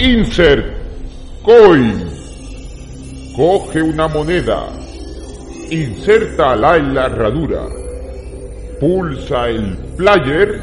Insert 0.00 1.42
coin. 1.42 2.08
Coge 3.34 3.82
una 3.82 4.06
moneda. 4.06 4.68
Insértala 5.70 6.76
en 6.76 6.94
la 6.94 7.06
herradura. 7.06 7.66
Pulsa 8.78 9.48
el 9.48 9.76
player 9.96 10.62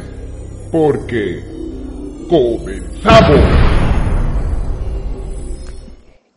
porque 0.71 1.43
comenzamos. 2.29 3.41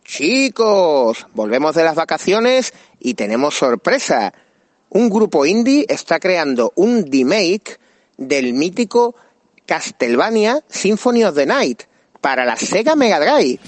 Chicos, 0.03 1.25
volvemos 1.33 1.75
de 1.75 1.85
las 1.85 1.95
vacaciones 1.95 2.73
y 2.99 3.13
tenemos 3.13 3.55
sorpresa. 3.55 4.33
Un 4.89 5.09
grupo 5.09 5.45
indie 5.45 5.85
está 5.87 6.19
creando 6.19 6.73
un 6.75 7.09
remake 7.09 7.79
del 8.17 8.51
mítico 8.53 9.15
Castlevania 9.65 10.61
Symphony 10.67 11.23
of 11.23 11.35
the 11.35 11.45
Night 11.45 11.83
para 12.21 12.45
la 12.45 12.55
Sega 12.55 12.95
Mega 12.95 13.19
Drive. 13.19 13.59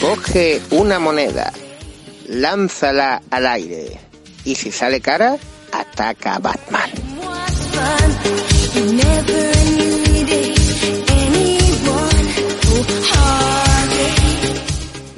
Coge 0.00 0.60
una 0.70 0.98
moneda, 0.98 1.52
lánzala 2.28 3.22
al 3.30 3.46
aire 3.46 3.98
y 4.44 4.56
si 4.56 4.72
sale 4.72 5.00
cara, 5.00 5.36
ataca 5.72 6.34
a 6.34 6.38
Batman. 6.38 6.90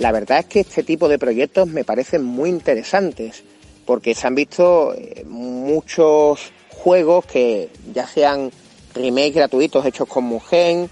La 0.05 0.13
verdad 0.13 0.41
es 0.41 0.45
que 0.45 0.61
este 0.61 0.83
tipo 0.83 1.09
de 1.09 1.19
proyectos 1.19 1.67
me 1.67 1.83
parecen 1.83 2.23
muy 2.23 2.51
interesantes 2.51 3.43
porque 3.87 4.15
se 4.15 4.27
han 4.27 4.35
visto 4.35 4.93
eh, 4.93 5.25
muchos 5.27 6.53
juegos 6.69 7.25
que 7.25 7.71
ya 7.91 8.07
sean 8.07 8.51
remakes 8.93 9.35
gratuitos 9.35 9.87
hechos 9.87 10.07
con 10.07 10.25
Mugen, 10.25 10.91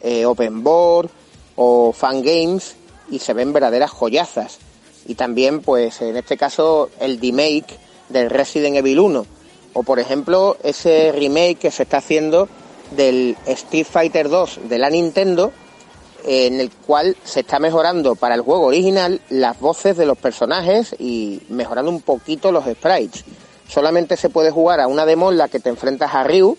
eh, 0.00 0.24
Open 0.24 0.64
Board 0.64 1.10
o 1.56 1.92
Fan 1.92 2.22
Games 2.22 2.76
y 3.10 3.18
se 3.18 3.34
ven 3.34 3.52
verdaderas 3.52 3.90
joyazas. 3.90 4.60
Y 5.06 5.14
también, 5.14 5.60
pues 5.60 6.00
en 6.00 6.16
este 6.16 6.38
caso, 6.38 6.88
el 7.00 7.20
remake 7.20 7.76
del 8.08 8.30
Resident 8.30 8.76
Evil 8.76 9.00
1 9.00 9.26
o 9.74 9.82
por 9.82 9.98
ejemplo 9.98 10.56
ese 10.62 11.12
remake 11.12 11.58
que 11.58 11.70
se 11.70 11.82
está 11.82 11.98
haciendo 11.98 12.48
del 12.96 13.36
Street 13.44 13.84
Fighter 13.84 14.30
2 14.30 14.60
de 14.70 14.78
la 14.78 14.88
Nintendo 14.88 15.52
en 16.24 16.60
el 16.60 16.70
cual 16.70 17.16
se 17.24 17.40
está 17.40 17.58
mejorando 17.58 18.14
para 18.14 18.34
el 18.34 18.42
juego 18.42 18.66
original 18.66 19.20
las 19.30 19.58
voces 19.60 19.96
de 19.96 20.06
los 20.06 20.18
personajes 20.18 20.94
y 20.98 21.42
mejorando 21.48 21.90
un 21.90 22.00
poquito 22.00 22.52
los 22.52 22.64
sprites. 22.64 23.24
Solamente 23.68 24.16
se 24.16 24.30
puede 24.30 24.50
jugar 24.50 24.80
a 24.80 24.88
una 24.88 25.06
demo 25.06 25.30
en 25.30 25.38
la 25.38 25.48
que 25.48 25.60
te 25.60 25.68
enfrentas 25.68 26.14
a 26.14 26.24
Ryu 26.24 26.56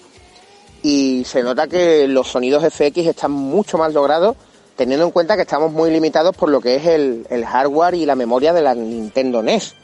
y 0.81 1.23
se 1.25 1.43
nota 1.43 1.67
que 1.67 2.07
los 2.07 2.27
sonidos 2.27 2.63
FX 2.63 2.97
están 3.07 3.31
mucho 3.31 3.77
más 3.77 3.93
logrados 3.93 4.37
teniendo 4.75 5.05
en 5.05 5.11
cuenta 5.11 5.35
que 5.35 5.41
estamos 5.41 5.73
muy 5.73 5.91
limitados 5.91 6.35
por 6.37 6.49
lo 6.49 6.61
que 6.61 6.75
es 6.75 6.85
el, 6.85 7.27
el 7.30 7.45
hardware 7.45 7.95
y 7.95 8.05
la 8.05 8.15
memoria 8.15 8.53
de 8.53 8.61
la 8.61 8.73
Nintendo 8.73 9.43
NES. 9.43 9.75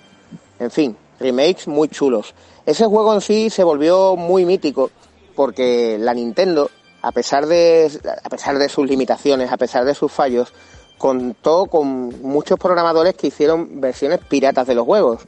En 0.57 0.71
fin, 0.71 0.95
remakes 1.19 1.67
muy 1.67 1.89
chulos. 1.89 2.33
Ese 2.65 2.85
juego 2.85 3.13
en 3.13 3.19
sí 3.19 3.49
se 3.49 3.65
volvió 3.65 4.15
muy 4.15 4.45
mítico 4.45 4.91
porque 5.35 5.97
la 5.99 6.13
Nintendo 6.13 6.71
a 7.05 7.11
pesar 7.11 7.45
de, 7.45 7.91
a 8.23 8.29
pesar 8.29 8.57
de 8.57 8.67
sus 8.67 8.89
limitaciones, 8.89 9.51
a 9.51 9.57
pesar 9.57 9.85
de 9.85 9.93
sus 9.93 10.11
fallos, 10.11 10.51
contó 10.97 11.67
con 11.67 12.19
muchos 12.23 12.57
programadores 12.57 13.13
que 13.13 13.27
hicieron 13.27 13.79
versiones 13.79 14.21
piratas 14.27 14.65
de 14.65 14.73
los 14.73 14.85
juegos. 14.85 15.21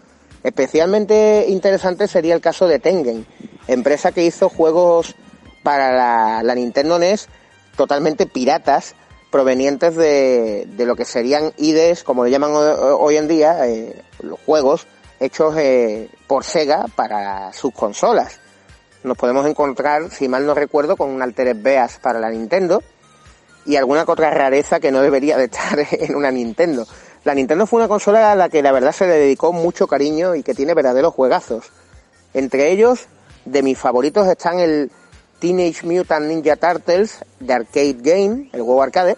Especialmente 0.44 1.46
interesante 1.50 2.08
sería 2.08 2.34
el 2.34 2.42
caso 2.42 2.68
de 2.68 2.80
Tengen, 2.80 3.28
empresa 3.68 4.12
que 4.12 4.26
hizo 4.26 4.50
juegos 4.50 5.14
para 5.62 6.42
la, 6.42 6.56
Nintendo 6.56 6.98
NES 6.98 7.28
totalmente 7.76 8.26
piratas, 8.26 8.96
provenientes 9.30 9.96
de, 9.96 10.68
lo 10.80 10.96
que 10.96 11.06
serían 11.06 11.54
IDs, 11.58 12.04
como 12.04 12.26
le 12.26 12.32
llaman 12.32 12.54
hoy 12.56 13.18
en 13.18 13.28
día, 13.28 13.68
eh, 13.68 14.02
los 14.24 14.40
juegos 14.48 14.88
hechos 15.20 15.56
eh, 15.58 16.10
por 16.26 16.44
Sega 16.44 16.88
para 16.96 17.54
sus 17.54 17.72
consolas 17.72 18.40
nos 19.04 19.18
podemos 19.18 19.46
encontrar, 19.48 20.10
si 20.12 20.28
mal 20.28 20.46
no 20.46 20.54
recuerdo, 20.54 20.98
con 20.98 21.10
un 21.10 21.22
Altered 21.22 21.58
Beas 21.62 22.00
para 22.00 22.20
la 22.20 22.30
Nintendo 22.30 22.82
y 23.66 23.76
alguna 23.76 24.06
otra 24.08 24.32
rareza 24.32 24.80
que 24.80 24.92
no 24.92 25.02
debería 25.02 25.38
de 25.38 25.46
estar 25.46 25.80
en 25.92 26.16
una 26.16 26.32
Nintendo. 26.32 26.88
La 27.24 27.36
Nintendo 27.36 27.68
fue 27.68 27.80
una 27.80 27.88
consola 27.88 28.32
a 28.32 28.36
la 28.36 28.50
que 28.50 28.64
la 28.64 28.72
verdad 28.72 28.94
se 28.94 29.06
le 29.06 29.16
dedicó 29.16 29.52
mucho 29.52 29.88
cariño 29.88 30.36
y 30.36 30.44
que 30.44 30.54
tiene 30.54 30.74
verdaderos 30.74 31.14
juegazos. 31.14 31.72
Entre 32.34 32.72
ellos, 32.72 33.08
de 33.46 33.64
mis 33.64 33.78
favoritos 33.78 34.28
están 34.28 34.60
el 34.60 34.92
Teenage 35.40 35.86
Mutant 35.86 36.26
Ninja 36.26 36.56
Turtles 36.56 37.20
de 37.40 37.54
Arcade 37.54 37.98
Game, 38.00 38.50
el 38.54 38.62
juego 38.62 38.82
arcade, 38.82 39.18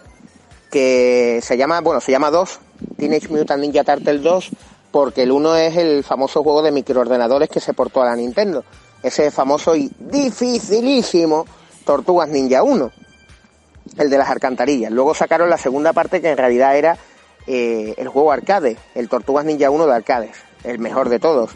que 0.71 1.39
se 1.43 1.57
llama, 1.57 1.81
bueno, 1.81 2.01
se 2.01 2.11
llama 2.11 2.31
2, 2.31 2.59
Teenage 2.97 3.29
Mutant 3.29 3.61
Ninja 3.61 3.83
Turtles 3.83 4.23
2, 4.23 4.49
porque 4.91 5.23
el 5.23 5.31
uno 5.31 5.55
es 5.55 5.77
el 5.77 6.03
famoso 6.03 6.43
juego 6.43 6.63
de 6.63 6.71
microordenadores 6.71 7.49
que 7.49 7.59
se 7.59 7.73
portó 7.73 8.01
a 8.01 8.05
la 8.05 8.15
Nintendo 8.15 8.63
ese 9.03 9.31
famoso 9.31 9.75
y 9.75 9.91
dificilísimo 9.99 11.45
Tortugas 11.85 12.29
Ninja 12.29 12.63
1, 12.63 12.91
el 13.97 14.09
de 14.09 14.17
las 14.17 14.29
alcantarillas. 14.29 14.91
Luego 14.91 15.13
sacaron 15.13 15.49
la 15.49 15.57
segunda 15.57 15.93
parte 15.93 16.21
que 16.21 16.29
en 16.29 16.37
realidad 16.37 16.77
era 16.77 16.97
eh, 17.47 17.95
el 17.97 18.07
juego 18.07 18.31
arcade, 18.31 18.77
el 18.95 19.09
Tortugas 19.09 19.45
Ninja 19.45 19.69
1 19.69 19.87
de 19.87 19.95
arcades, 19.95 20.35
el 20.63 20.79
mejor 20.79 21.09
de 21.09 21.19
todos. 21.19 21.51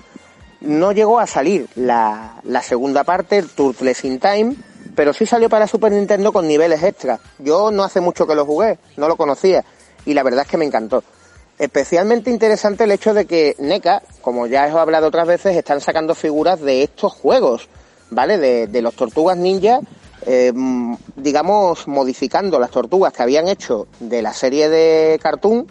No 0.62 0.92
llegó 0.92 1.20
a 1.20 1.28
salir 1.28 1.68
la, 1.76 2.40
la 2.44 2.62
segunda 2.62 3.04
parte, 3.04 3.38
el 3.38 3.50
Turtles 3.50 4.06
in 4.06 4.20
Time, 4.20 4.56
pero 4.96 5.14
sí 5.14 5.26
salió 5.26 5.50
para 5.50 5.68
Super 5.68 5.92
Nintendo 5.92 6.32
con 6.32 6.48
niveles 6.48 6.84
extra. 6.84 7.20
Yo 7.40 7.72
no 7.72 7.84
hace 7.84 8.00
mucho 8.00 8.26
que 8.26 8.36
lo 8.36 8.46
jugué, 8.46 8.80
no 8.96 9.08
lo 9.08 9.18
conocía, 9.18 9.64
y 10.06 10.14
la 10.14 10.24
verdad 10.24 10.44
es 10.44 10.48
que 10.48 10.58
me 10.58 10.66
encantó. 10.66 11.04
Especialmente 11.64 12.30
interesante 12.30 12.84
el 12.84 12.92
hecho 12.92 13.14
de 13.14 13.26
que 13.26 13.56
NECA, 13.58 14.04
como 14.20 14.48
ya 14.48 14.68
he 14.68 14.72
hablado 14.72 15.08
otras 15.08 15.26
veces, 15.26 15.56
están 15.56 15.80
sacando 15.80 16.14
figuras 16.14 16.60
de 16.60 16.84
estos 16.84 17.14
juegos, 17.14 17.70
¿vale? 18.10 18.38
De, 18.38 18.82
los 18.82 18.94
tortugas 18.96 19.38
ninja, 19.38 19.80
eh, 20.26 20.52
digamos, 21.16 21.88
modificando 21.88 22.60
las 22.60 22.70
tortugas 22.70 23.14
que 23.14 23.24
habían 23.24 23.48
hecho 23.48 23.88
de 24.02 24.22
la 24.22 24.34
serie 24.34 24.68
de 24.68 25.18
cartoon 25.24 25.66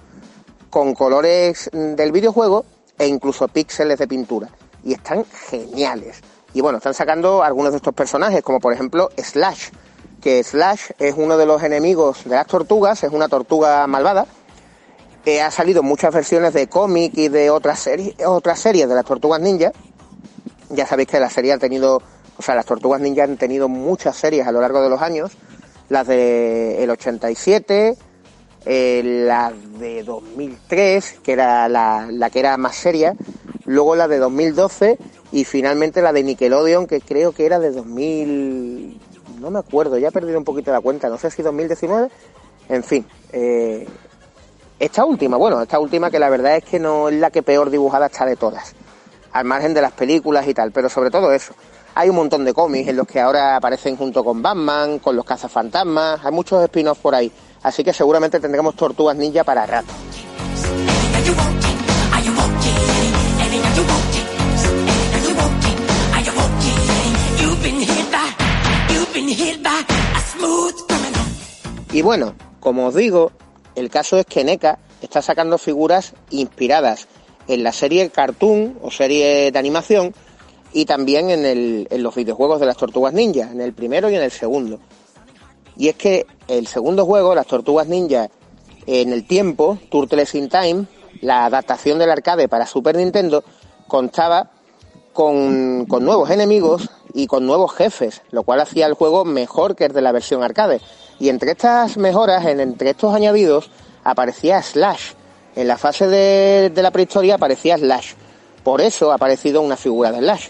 con 0.70 0.94
colores 0.94 1.68
del 1.74 2.10
videojuego 2.10 2.64
e 2.98 3.06
incluso 3.06 3.48
píxeles 3.48 3.98
de 3.98 4.08
pintura. 4.08 4.48
Y 4.82 4.94
están 4.94 5.26
geniales. 5.50 6.22
Y 6.54 6.62
bueno, 6.62 6.78
están 6.78 6.94
sacando 6.94 7.42
algunos 7.42 7.72
de 7.72 7.76
estos 7.76 7.92
personajes, 7.92 8.42
como 8.42 8.60
por 8.60 8.72
ejemplo 8.72 9.10
Slash, 9.18 9.68
que 10.22 10.42
Slash 10.42 10.92
es 10.98 11.16
uno 11.18 11.36
de 11.36 11.44
los 11.44 11.62
enemigos 11.62 12.24
de 12.24 12.36
las 12.36 12.46
tortugas, 12.46 13.04
es 13.04 13.12
una 13.12 13.28
tortuga 13.28 13.86
malvada, 13.86 14.26
eh, 15.24 15.40
ha 15.40 15.50
salido 15.50 15.82
muchas 15.82 16.12
versiones 16.12 16.52
de 16.52 16.68
cómic 16.68 17.12
y 17.16 17.28
de 17.28 17.50
otras 17.50 17.78
series, 17.78 18.14
otras 18.26 18.58
series 18.58 18.88
de 18.88 18.94
las 18.94 19.04
Tortugas 19.04 19.40
Ninja. 19.40 19.72
Ya 20.70 20.86
sabéis 20.86 21.08
que 21.08 21.20
la 21.20 21.30
serie 21.30 21.52
ha 21.52 21.58
tenido, 21.58 22.02
o 22.36 22.42
sea, 22.42 22.54
las 22.54 22.66
Tortugas 22.66 23.00
Ninja 23.00 23.24
han 23.24 23.36
tenido 23.36 23.68
muchas 23.68 24.16
series 24.16 24.46
a 24.46 24.52
lo 24.52 24.60
largo 24.60 24.82
de 24.82 24.90
los 24.90 25.00
años. 25.00 25.32
Las 25.88 26.06
de 26.06 26.82
el 26.82 26.90
87, 26.90 27.96
eh, 28.64 29.02
la 29.04 29.52
de 29.78 30.02
2003, 30.02 31.20
que 31.22 31.32
era 31.32 31.68
la, 31.68 32.08
la 32.10 32.30
que 32.30 32.38
era 32.38 32.56
más 32.56 32.76
seria, 32.76 33.14
luego 33.64 33.96
la 33.96 34.08
de 34.08 34.18
2012 34.18 34.98
y 35.32 35.44
finalmente 35.44 36.02
la 36.02 36.12
de 36.12 36.22
Nickelodeon, 36.22 36.86
que 36.86 37.00
creo 37.00 37.32
que 37.32 37.46
era 37.46 37.58
de 37.58 37.72
2000, 37.72 39.00
no 39.40 39.50
me 39.50 39.58
acuerdo, 39.58 39.98
ya 39.98 40.08
he 40.08 40.12
perdido 40.12 40.38
un 40.38 40.44
poquito 40.44 40.70
la 40.70 40.80
cuenta, 40.80 41.08
no 41.08 41.18
sé 41.18 41.30
si 41.30 41.42
2019, 41.42 42.08
en 42.68 42.84
fin, 42.84 43.06
eh, 43.32 43.86
esta 44.82 45.04
última, 45.04 45.36
bueno, 45.36 45.62
esta 45.62 45.78
última 45.78 46.10
que 46.10 46.18
la 46.18 46.28
verdad 46.28 46.56
es 46.56 46.64
que 46.64 46.80
no 46.80 47.08
es 47.08 47.14
la 47.14 47.30
que 47.30 47.44
peor 47.44 47.70
dibujada 47.70 48.06
está 48.06 48.26
de 48.26 48.34
todas, 48.34 48.74
al 49.30 49.44
margen 49.44 49.74
de 49.74 49.80
las 49.80 49.92
películas 49.92 50.48
y 50.48 50.54
tal, 50.54 50.72
pero 50.72 50.88
sobre 50.88 51.08
todo 51.08 51.32
eso. 51.32 51.54
Hay 51.94 52.08
un 52.08 52.16
montón 52.16 52.44
de 52.44 52.52
cómics 52.52 52.88
en 52.88 52.96
los 52.96 53.06
que 53.06 53.20
ahora 53.20 53.54
aparecen 53.54 53.96
junto 53.96 54.24
con 54.24 54.42
Batman, 54.42 54.98
con 54.98 55.14
los 55.14 55.24
cazafantasmas, 55.24 56.24
hay 56.24 56.32
muchos 56.32 56.64
spin-offs 56.64 57.00
por 57.00 57.14
ahí, 57.14 57.30
así 57.62 57.84
que 57.84 57.92
seguramente 57.92 58.40
tendremos 58.40 58.74
tortugas 58.74 59.14
ninja 59.14 59.44
para 59.44 59.64
rato. 59.66 59.92
Y 71.92 72.02
bueno, 72.02 72.34
como 72.58 72.86
os 72.86 72.96
digo, 72.96 73.30
el 73.74 73.90
caso 73.90 74.18
es 74.18 74.26
que 74.26 74.44
NECA 74.44 74.78
está 75.00 75.22
sacando 75.22 75.58
figuras 75.58 76.14
inspiradas 76.30 77.08
en 77.48 77.62
la 77.62 77.72
serie 77.72 78.08
cartoon 78.10 78.78
o 78.82 78.90
serie 78.90 79.50
de 79.50 79.58
animación 79.58 80.14
y 80.72 80.84
también 80.86 81.30
en, 81.30 81.44
el, 81.44 81.88
en 81.90 82.02
los 82.02 82.14
videojuegos 82.14 82.60
de 82.60 82.66
las 82.66 82.76
Tortugas 82.76 83.12
Ninja, 83.12 83.50
en 83.50 83.60
el 83.60 83.72
primero 83.72 84.10
y 84.10 84.14
en 84.14 84.22
el 84.22 84.30
segundo. 84.30 84.80
Y 85.76 85.88
es 85.88 85.96
que 85.96 86.26
el 86.48 86.66
segundo 86.66 87.04
juego, 87.04 87.34
las 87.34 87.46
Tortugas 87.46 87.88
Ninja 87.88 88.30
en 88.86 89.12
el 89.12 89.26
tiempo, 89.26 89.78
Turtles 89.90 90.34
in 90.34 90.48
Time, 90.48 90.86
la 91.20 91.44
adaptación 91.44 91.98
del 91.98 92.10
arcade 92.10 92.48
para 92.48 92.66
Super 92.66 92.96
Nintendo 92.96 93.44
contaba 93.86 94.50
con, 95.12 95.86
con, 95.86 96.04
nuevos 96.04 96.30
enemigos 96.30 96.88
y 97.12 97.26
con 97.26 97.46
nuevos 97.46 97.72
jefes, 97.72 98.22
lo 98.30 98.42
cual 98.42 98.60
hacía 98.60 98.86
el 98.86 98.94
juego 98.94 99.24
mejor 99.24 99.76
que 99.76 99.84
el 99.84 99.92
de 99.92 100.02
la 100.02 100.12
versión 100.12 100.42
arcade. 100.42 100.80
Y 101.18 101.28
entre 101.28 101.52
estas 101.52 101.96
mejoras, 101.96 102.44
entre 102.46 102.90
estos 102.90 103.14
añadidos, 103.14 103.70
aparecía 104.04 104.62
Slash. 104.62 105.12
En 105.54 105.68
la 105.68 105.78
fase 105.78 106.06
de, 106.06 106.70
de 106.70 106.82
la 106.82 106.90
prehistoria 106.90 107.34
aparecía 107.34 107.78
Slash. 107.78 108.14
Por 108.64 108.80
eso 108.80 109.12
ha 109.12 109.16
aparecido 109.16 109.60
una 109.60 109.76
figura 109.76 110.10
de 110.10 110.18
Slash. 110.18 110.48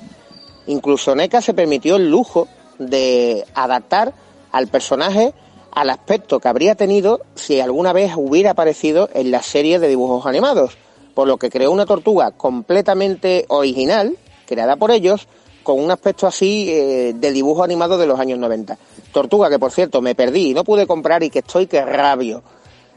Incluso 0.67 1.15
NECA 1.15 1.41
se 1.41 1.55
permitió 1.55 1.97
el 1.97 2.09
lujo 2.11 2.49
de 2.79 3.45
adaptar 3.55 4.13
al 4.53 4.69
personaje 4.69 5.35
al 5.73 5.91
aspecto 5.91 6.39
que 6.39 6.49
habría 6.49 6.75
tenido 6.75 7.23
si 7.35 7.61
alguna 7.61 7.93
vez 7.93 8.13
hubiera 8.17 8.51
aparecido 8.51 9.09
en 9.15 9.31
la 9.31 9.43
serie 9.43 9.79
de 9.79 9.89
dibujos 9.89 10.27
animados, 10.27 10.77
por 11.15 11.27
lo 11.27 11.39
que 11.39 11.51
creó 11.51 11.71
una 11.73 11.87
tortuga 11.87 12.31
completamente 12.33 13.47
original, 13.49 14.17
creada 14.47 14.77
por 14.77 14.91
ellos, 14.91 15.27
con 15.63 15.81
un 15.81 15.91
aspecto 15.91 16.27
así 16.27 16.69
eh, 16.71 17.13
de 17.15 17.33
dibujo 17.33 17.63
animado 17.63 17.99
de 17.99 18.07
los 18.07 18.19
años 18.19 18.39
90. 18.39 18.77
Tortuga 19.13 19.51
que, 19.51 19.59
por 19.59 19.73
cierto, 19.73 20.01
me 20.01 20.15
perdí 20.15 20.51
y 20.51 20.55
no 20.55 20.65
pude 20.65 20.87
comprar 20.87 21.23
y 21.23 21.31
que 21.31 21.41
estoy 21.41 21.67
que 21.67 21.85
rabio. 21.85 22.43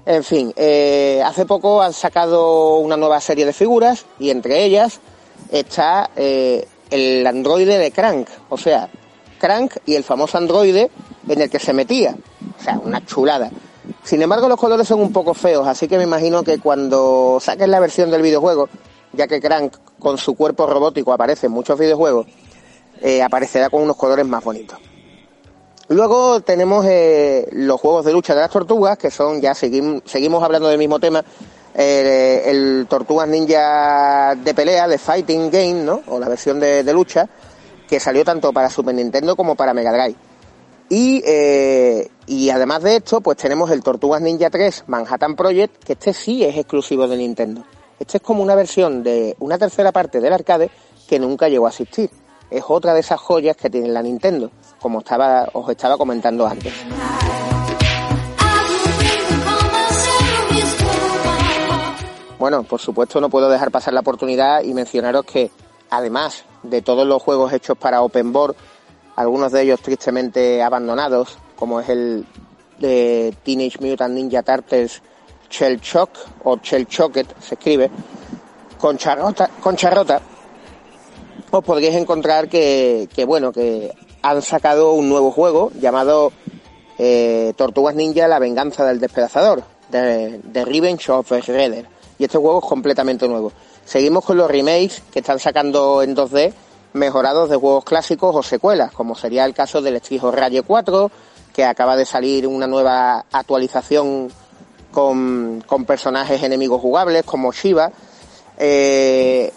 En 0.05 0.23
fin, 0.23 0.53
eh, 0.55 1.21
hace 1.25 1.45
poco 1.45 1.81
han 1.81 1.93
sacado 1.93 2.77
una 2.77 2.95
nueva 2.95 3.19
serie 3.19 3.45
de 3.45 3.53
figuras 3.53 4.05
y 4.19 4.29
entre 4.29 4.63
ellas 4.63 4.99
está 5.51 6.11
eh, 6.15 6.67
el 6.91 7.25
androide 7.25 7.77
de 7.79 7.91
Crank, 7.91 8.27
o 8.49 8.57
sea, 8.57 8.89
Crank 9.39 9.77
y 9.85 9.95
el 9.95 10.03
famoso 10.03 10.37
androide 10.37 10.91
en 11.27 11.41
el 11.41 11.49
que 11.49 11.59
se 11.59 11.73
metía. 11.73 12.15
O 12.59 12.63
sea, 12.63 12.79
una 12.83 13.03
chulada. 13.05 13.49
Sin 14.03 14.21
embargo, 14.21 14.47
los 14.47 14.59
colores 14.59 14.87
son 14.87 14.99
un 14.99 15.11
poco 15.11 15.33
feos, 15.33 15.67
así 15.67 15.87
que 15.87 15.97
me 15.97 16.03
imagino 16.03 16.43
que 16.43 16.59
cuando 16.59 17.39
saquen 17.41 17.71
la 17.71 17.79
versión 17.79 18.11
del 18.11 18.21
videojuego, 18.21 18.69
ya 19.13 19.27
que 19.27 19.41
Crank 19.41 19.75
con 19.99 20.17
su 20.17 20.35
cuerpo 20.35 20.67
robótico 20.67 21.13
aparece 21.13 21.47
en 21.47 21.53
muchos 21.53 21.79
videojuegos, 21.79 22.27
eh, 23.01 23.21
aparecerá 23.21 23.69
con 23.69 23.81
unos 23.81 23.95
colores 23.95 24.25
más 24.25 24.43
bonitos. 24.43 24.79
Luego 25.87 26.41
tenemos 26.41 26.85
eh, 26.87 27.47
los 27.51 27.79
juegos 27.79 28.05
de 28.05 28.13
lucha 28.13 28.33
de 28.33 28.41
las 28.41 28.49
tortugas, 28.49 28.97
que 28.97 29.11
son, 29.11 29.39
ya 29.39 29.53
seguimos 29.53 30.43
hablando 30.43 30.67
del 30.67 30.79
mismo 30.79 30.99
tema, 30.99 31.23
eh, 31.75 32.43
el 32.45 32.87
Tortugas 32.89 33.27
Ninja 33.27 34.33
de 34.35 34.53
pelea, 34.55 34.87
de 34.87 34.97
Fighting 34.97 35.51
Game, 35.51 35.83
¿no? 35.83 36.01
O 36.07 36.19
la 36.19 36.27
versión 36.27 36.59
de, 36.59 36.83
de 36.83 36.93
lucha, 36.93 37.29
que 37.87 37.99
salió 37.99 38.23
tanto 38.23 38.51
para 38.51 38.69
Super 38.69 38.95
Nintendo 38.95 39.35
como 39.35 39.55
para 39.55 39.73
Mega 39.73 39.91
Drive. 39.91 40.15
Y, 40.89 41.21
eh, 41.25 42.09
y 42.27 42.49
además 42.49 42.83
de 42.83 42.97
esto, 42.97 43.21
pues 43.21 43.37
tenemos 43.37 43.71
el 43.71 43.81
Tortugas 43.83 44.21
Ninja 44.21 44.49
3 44.49 44.85
Manhattan 44.87 45.35
Project, 45.35 45.83
que 45.83 45.93
este 45.93 46.13
sí 46.13 46.43
es 46.43 46.55
exclusivo 46.57 47.07
de 47.07 47.17
Nintendo. 47.17 47.63
Este 47.99 48.17
es 48.17 48.23
como 48.23 48.43
una 48.43 48.55
versión 48.55 49.03
de 49.03 49.35
una 49.39 49.57
tercera 49.57 49.91
parte 49.91 50.19
del 50.19 50.33
arcade 50.33 50.69
que 51.07 51.19
nunca 51.19 51.47
llegó 51.47 51.65
a 51.67 51.69
existir. 51.69 52.09
Es 52.49 52.63
otra 52.67 52.93
de 52.93 52.99
esas 52.99 53.19
joyas 53.19 53.57
que 53.57 53.69
tiene 53.69 53.89
la 53.89 54.01
Nintendo, 54.01 54.51
como 54.79 54.99
estaba, 54.99 55.49
os 55.53 55.69
estaba 55.69 55.97
comentando 55.97 56.45
antes. 56.45 56.73
Bueno, 62.37 62.63
por 62.63 62.79
supuesto 62.79 63.19
no 63.19 63.29
puedo 63.29 63.49
dejar 63.49 63.71
pasar 63.71 63.93
la 63.93 64.01
oportunidad 64.01 64.61
y 64.61 64.73
mencionaros 64.73 65.25
que 65.25 65.49
además 65.89 66.43
de 66.63 66.81
todos 66.81 67.07
los 67.07 67.21
juegos 67.21 67.53
hechos 67.53 67.77
para 67.77 68.01
Open 68.01 68.31
Board, 68.31 68.55
algunos 69.15 69.51
de 69.51 69.63
ellos 69.63 69.81
tristemente 69.81 70.61
abandonados, 70.61 71.37
como 71.55 71.79
es 71.79 71.89
el 71.89 72.25
de 72.79 73.33
Teenage 73.43 73.79
Mutant 73.79 74.13
Ninja 74.13 74.43
Turtles 74.43 75.01
Shell 75.49 75.79
Shock 75.79 76.09
o 76.43 76.57
Shell 76.57 76.87
Chocket, 76.87 77.39
se 77.39 77.55
escribe, 77.55 77.89
con 78.77 78.97
charrota, 78.97 79.49
con 79.61 79.75
charrota, 79.75 80.21
os 81.51 81.63
podríais 81.63 81.95
encontrar 81.95 82.49
que, 82.49 83.07
que, 83.13 83.25
bueno, 83.25 83.51
que 83.51 83.93
han 84.21 84.41
sacado 84.41 84.93
un 84.93 85.09
nuevo 85.09 85.31
juego 85.31 85.71
llamado 85.79 86.31
eh, 86.97 87.53
Tortugas 87.55 87.95
Ninja 87.95 88.27
La 88.27 88.39
Venganza 88.39 88.85
del 88.85 88.99
Despedazador, 88.99 89.63
de, 89.89 90.39
de 90.43 90.65
Revenge 90.65 91.09
of 91.11 91.31
Shredder. 91.31 91.85
Y 92.17 92.23
este 92.23 92.37
juego 92.37 92.59
es 92.59 92.65
completamente 92.65 93.27
nuevo. 93.27 93.51
Seguimos 93.85 94.25
con 94.25 94.37
los 94.37 94.49
remakes 94.49 95.03
que 95.11 95.19
están 95.19 95.39
sacando 95.39 96.01
en 96.01 96.15
2D 96.15 96.53
mejorados 96.93 97.49
de 97.49 97.57
juegos 97.57 97.83
clásicos 97.83 98.35
o 98.35 98.41
secuelas, 98.41 98.91
como 98.93 99.15
sería 99.15 99.45
el 99.45 99.53
caso 99.53 99.81
del 99.81 99.97
Estrijo 99.97 100.31
Raye 100.31 100.63
4, 100.63 101.11
que 101.53 101.65
acaba 101.65 101.95
de 101.95 102.05
salir 102.05 102.47
una 102.47 102.67
nueva 102.67 103.25
actualización 103.31 104.31
con, 104.91 105.61
con 105.67 105.85
personajes 105.85 106.41
enemigos 106.41 106.81
jugables 106.81 107.23
como 107.23 107.51
Shiva. 107.51 107.91
Eh, 108.57 109.51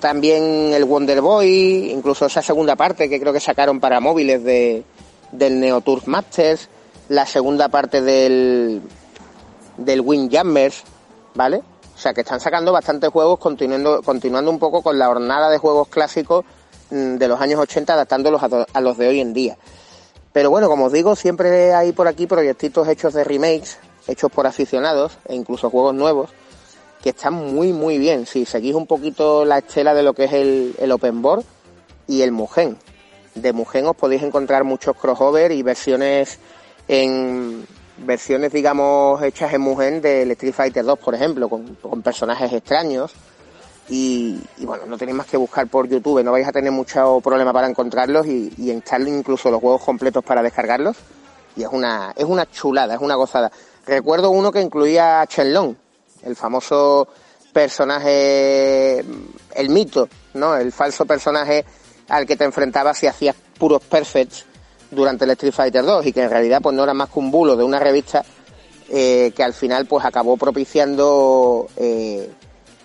también 0.00 0.72
el 0.72 0.84
Wonder 0.84 1.20
Boy, 1.20 1.90
incluso 1.90 2.26
esa 2.26 2.42
segunda 2.42 2.76
parte 2.76 3.08
que 3.08 3.20
creo 3.20 3.32
que 3.32 3.40
sacaron 3.40 3.80
para 3.80 4.00
móviles 4.00 4.44
de, 4.44 4.84
del 5.32 5.60
Neo 5.60 5.80
Turf 5.80 6.06
Masters, 6.06 6.68
la 7.08 7.26
segunda 7.26 7.68
parte 7.68 8.02
del, 8.02 8.82
del 9.76 10.00
Windjammers, 10.00 10.82
¿vale? 11.34 11.62
O 11.94 11.98
sea 11.98 12.14
que 12.14 12.20
están 12.20 12.40
sacando 12.40 12.72
bastantes 12.72 13.10
juegos 13.10 13.38
continuando, 13.38 14.02
continuando 14.02 14.50
un 14.50 14.58
poco 14.58 14.82
con 14.82 14.98
la 14.98 15.08
hornada 15.08 15.50
de 15.50 15.58
juegos 15.58 15.88
clásicos 15.88 16.44
mm, 16.90 17.16
de 17.16 17.28
los 17.28 17.40
años 17.40 17.58
80 17.60 17.92
adaptándolos 17.92 18.42
a, 18.42 18.66
a 18.72 18.80
los 18.80 18.98
de 18.98 19.08
hoy 19.08 19.20
en 19.20 19.32
día. 19.32 19.56
Pero 20.32 20.50
bueno, 20.50 20.68
como 20.68 20.86
os 20.86 20.92
digo, 20.92 21.16
siempre 21.16 21.74
hay 21.74 21.92
por 21.92 22.06
aquí 22.06 22.26
proyectitos 22.26 22.86
hechos 22.86 23.14
de 23.14 23.24
remakes, 23.24 23.78
hechos 24.06 24.30
por 24.30 24.46
aficionados 24.46 25.18
e 25.26 25.34
incluso 25.34 25.70
juegos 25.70 25.94
nuevos 25.94 26.30
que 27.02 27.10
están 27.10 27.34
muy 27.34 27.72
muy 27.72 27.98
bien. 27.98 28.26
Si 28.26 28.44
seguís 28.44 28.74
un 28.74 28.86
poquito 28.86 29.44
la 29.44 29.58
estela 29.58 29.94
de 29.94 30.02
lo 30.02 30.14
que 30.14 30.24
es 30.24 30.32
el, 30.32 30.74
el 30.78 30.92
Open 30.92 31.22
Board 31.22 31.44
y 32.06 32.22
el 32.22 32.32
Mugen. 32.32 32.76
De 33.34 33.52
Mugen 33.52 33.86
os 33.86 33.96
podéis 33.96 34.22
encontrar 34.22 34.64
muchos 34.64 34.96
crossover 34.96 35.52
y 35.52 35.62
versiones 35.62 36.38
en 36.88 37.66
versiones, 37.98 38.52
digamos, 38.52 39.22
hechas 39.22 39.52
en 39.52 39.60
Mugen 39.60 40.00
del 40.00 40.30
Street 40.32 40.54
Fighter 40.54 40.84
2, 40.84 40.98
por 40.98 41.14
ejemplo, 41.14 41.48
con, 41.48 41.74
con 41.76 42.02
personajes 42.02 42.52
extraños. 42.52 43.12
Y, 43.90 44.38
y, 44.58 44.66
bueno, 44.66 44.84
no 44.86 44.98
tenéis 44.98 45.16
más 45.16 45.26
que 45.26 45.38
buscar 45.38 45.66
por 45.66 45.88
YouTube, 45.88 46.22
no 46.22 46.32
vais 46.32 46.46
a 46.46 46.52
tener 46.52 46.70
mucho 46.70 47.20
problema 47.22 47.54
para 47.54 47.68
encontrarlos 47.68 48.26
y, 48.26 48.52
y 48.58 48.70
instalar 48.70 49.08
incluso 49.08 49.50
los 49.50 49.60
juegos 49.60 49.82
completos 49.82 50.22
para 50.22 50.42
descargarlos. 50.42 50.96
Y 51.56 51.62
es 51.62 51.68
una, 51.70 52.12
es 52.14 52.24
una 52.24 52.48
chulada, 52.50 52.94
es 52.94 53.00
una 53.00 53.14
gozada. 53.14 53.50
Recuerdo 53.86 54.30
uno 54.30 54.52
que 54.52 54.60
incluía 54.60 55.22
a 55.22 55.24
Shenlong, 55.24 55.74
el 56.22 56.36
famoso 56.36 57.08
personaje, 57.52 58.98
el 58.98 59.68
mito, 59.70 60.08
¿no? 60.34 60.56
El 60.56 60.72
falso 60.72 61.06
personaje 61.06 61.64
al 62.08 62.26
que 62.26 62.36
te 62.36 62.44
enfrentabas 62.44 62.98
si 62.98 63.06
hacías 63.06 63.36
puros 63.58 63.82
perfects 63.82 64.46
durante 64.90 65.24
el 65.24 65.32
Street 65.32 65.52
Fighter 65.52 65.84
2 65.84 66.06
y 66.06 66.12
que 66.12 66.22
en 66.22 66.30
realidad 66.30 66.60
pues 66.62 66.74
no 66.74 66.84
era 66.84 66.94
más 66.94 67.10
que 67.10 67.18
un 67.18 67.30
bulo 67.30 67.56
de 67.56 67.64
una 67.64 67.78
revista 67.78 68.24
eh, 68.88 69.32
que 69.36 69.42
al 69.42 69.52
final 69.52 69.86
pues 69.86 70.04
acabó 70.04 70.36
propiciando 70.36 71.68
eh, 71.76 72.30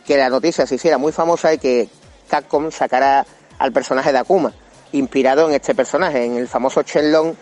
que 0.05 0.17
la 0.17 0.29
noticia 0.29 0.65
se 0.65 0.75
hiciera 0.75 0.98
muy 0.98 1.13
famosa 1.13 1.53
y 1.53 1.58
que 1.58 1.88
Capcom 2.27 2.72
sacara 2.72 3.25
al 3.58 3.72
personaje 3.72 4.12
de 4.12 4.17
Akuma, 4.17 4.51
inspirado 4.91 5.48
en 5.48 5.53
este 5.53 5.74
personaje, 5.75 6.25
en 6.25 6.36
el 6.36 6.48
famoso 6.48 6.81
Shenlong, 6.81 7.36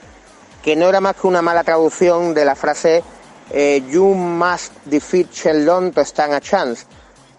que 0.62 0.76
no 0.76 0.90
era 0.90 1.02
más 1.02 1.16
que 1.16 1.26
una 1.26 1.42
mala 1.42 1.64
traducción 1.64 2.36
de 2.36 2.46
la 2.46 2.56
frase 2.56 3.04
eh, 3.54 3.84
You 3.90 4.14
must 4.14 4.74
defeat 4.86 5.32
Shenlong 5.32 5.94
to 5.94 6.02
stand 6.02 6.34
a 6.34 6.42
chance. 6.42 6.86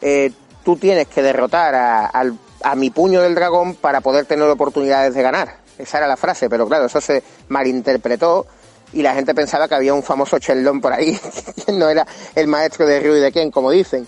Eh, 0.01 0.33
tú 0.65 0.77
tienes 0.77 1.09
que 1.09 1.23
derrotar 1.23 1.75
a, 1.75 2.07
a, 2.07 2.25
a 2.63 2.75
mi 2.77 2.91
puño 2.91 3.23
del 3.23 3.35
dragón 3.35 3.75
para 3.75 4.01
poder 4.01 4.27
tener 4.27 4.49
oportunidades 4.49 5.15
de 5.15 5.23
ganar. 5.23 5.57
Esa 5.79 5.99
era 5.99 6.07
la 6.07 6.17
frase, 6.17 6.49
pero 6.49 6.69
claro, 6.69 6.87
eso 6.87 7.01
se 7.01 7.23
malinterpretó 7.49 8.47
y 8.93 9.03
la 9.03 9.15
gente 9.15 9.35
pensaba 9.35 9.69
que 9.69 9.75
había 9.75 9.95
un 9.95 10.03
famoso 10.03 10.39
Shenlong 10.39 10.81
por 10.81 10.93
ahí, 10.93 11.19
que 11.67 11.73
no 11.73 11.89
era 11.89 12.07
el 12.35 12.47
maestro 12.47 12.87
de 12.87 13.01
Ryu 13.01 13.17
y 13.17 13.21
de 13.21 13.33
Ken, 13.33 13.51
como 13.51 13.71
dicen, 13.71 14.07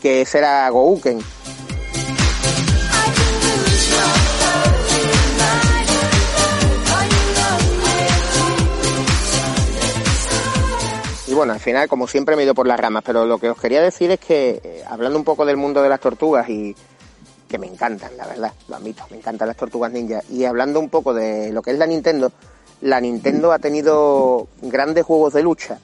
que 0.00 0.22
ese 0.22 0.38
era 0.38 0.68
Gouken. 0.68 1.20
Bueno, 11.36 11.52
al 11.52 11.60
final, 11.60 11.88
como 11.88 12.08
siempre, 12.08 12.34
me 12.34 12.42
he 12.42 12.44
ido 12.46 12.54
por 12.54 12.66
las 12.66 12.80
ramas, 12.80 13.02
pero 13.04 13.26
lo 13.26 13.38
que 13.38 13.50
os 13.50 13.60
quería 13.60 13.82
decir 13.82 14.10
es 14.10 14.18
que, 14.18 14.60
eh, 14.64 14.84
hablando 14.88 15.18
un 15.18 15.24
poco 15.24 15.44
del 15.44 15.56
mundo 15.56 15.82
de 15.82 15.88
las 15.88 16.00
tortugas 16.00 16.48
y 16.48 16.74
que 17.46 17.58
me 17.58 17.66
encantan, 17.66 18.16
la 18.16 18.26
verdad, 18.26 18.52
lo 18.68 18.76
admito, 18.76 19.04
me 19.10 19.18
encantan 19.18 19.46
las 19.46 19.56
tortugas 19.56 19.92
ninja, 19.92 20.22
y 20.30 20.44
hablando 20.44 20.80
un 20.80 20.88
poco 20.88 21.14
de 21.14 21.52
lo 21.52 21.62
que 21.62 21.70
es 21.70 21.78
la 21.78 21.86
Nintendo, 21.86 22.32
la 22.80 23.00
Nintendo 23.00 23.52
ha 23.52 23.58
tenido 23.58 24.48
grandes 24.62 25.04
juegos 25.04 25.34
de 25.34 25.42
lucha, 25.42 25.78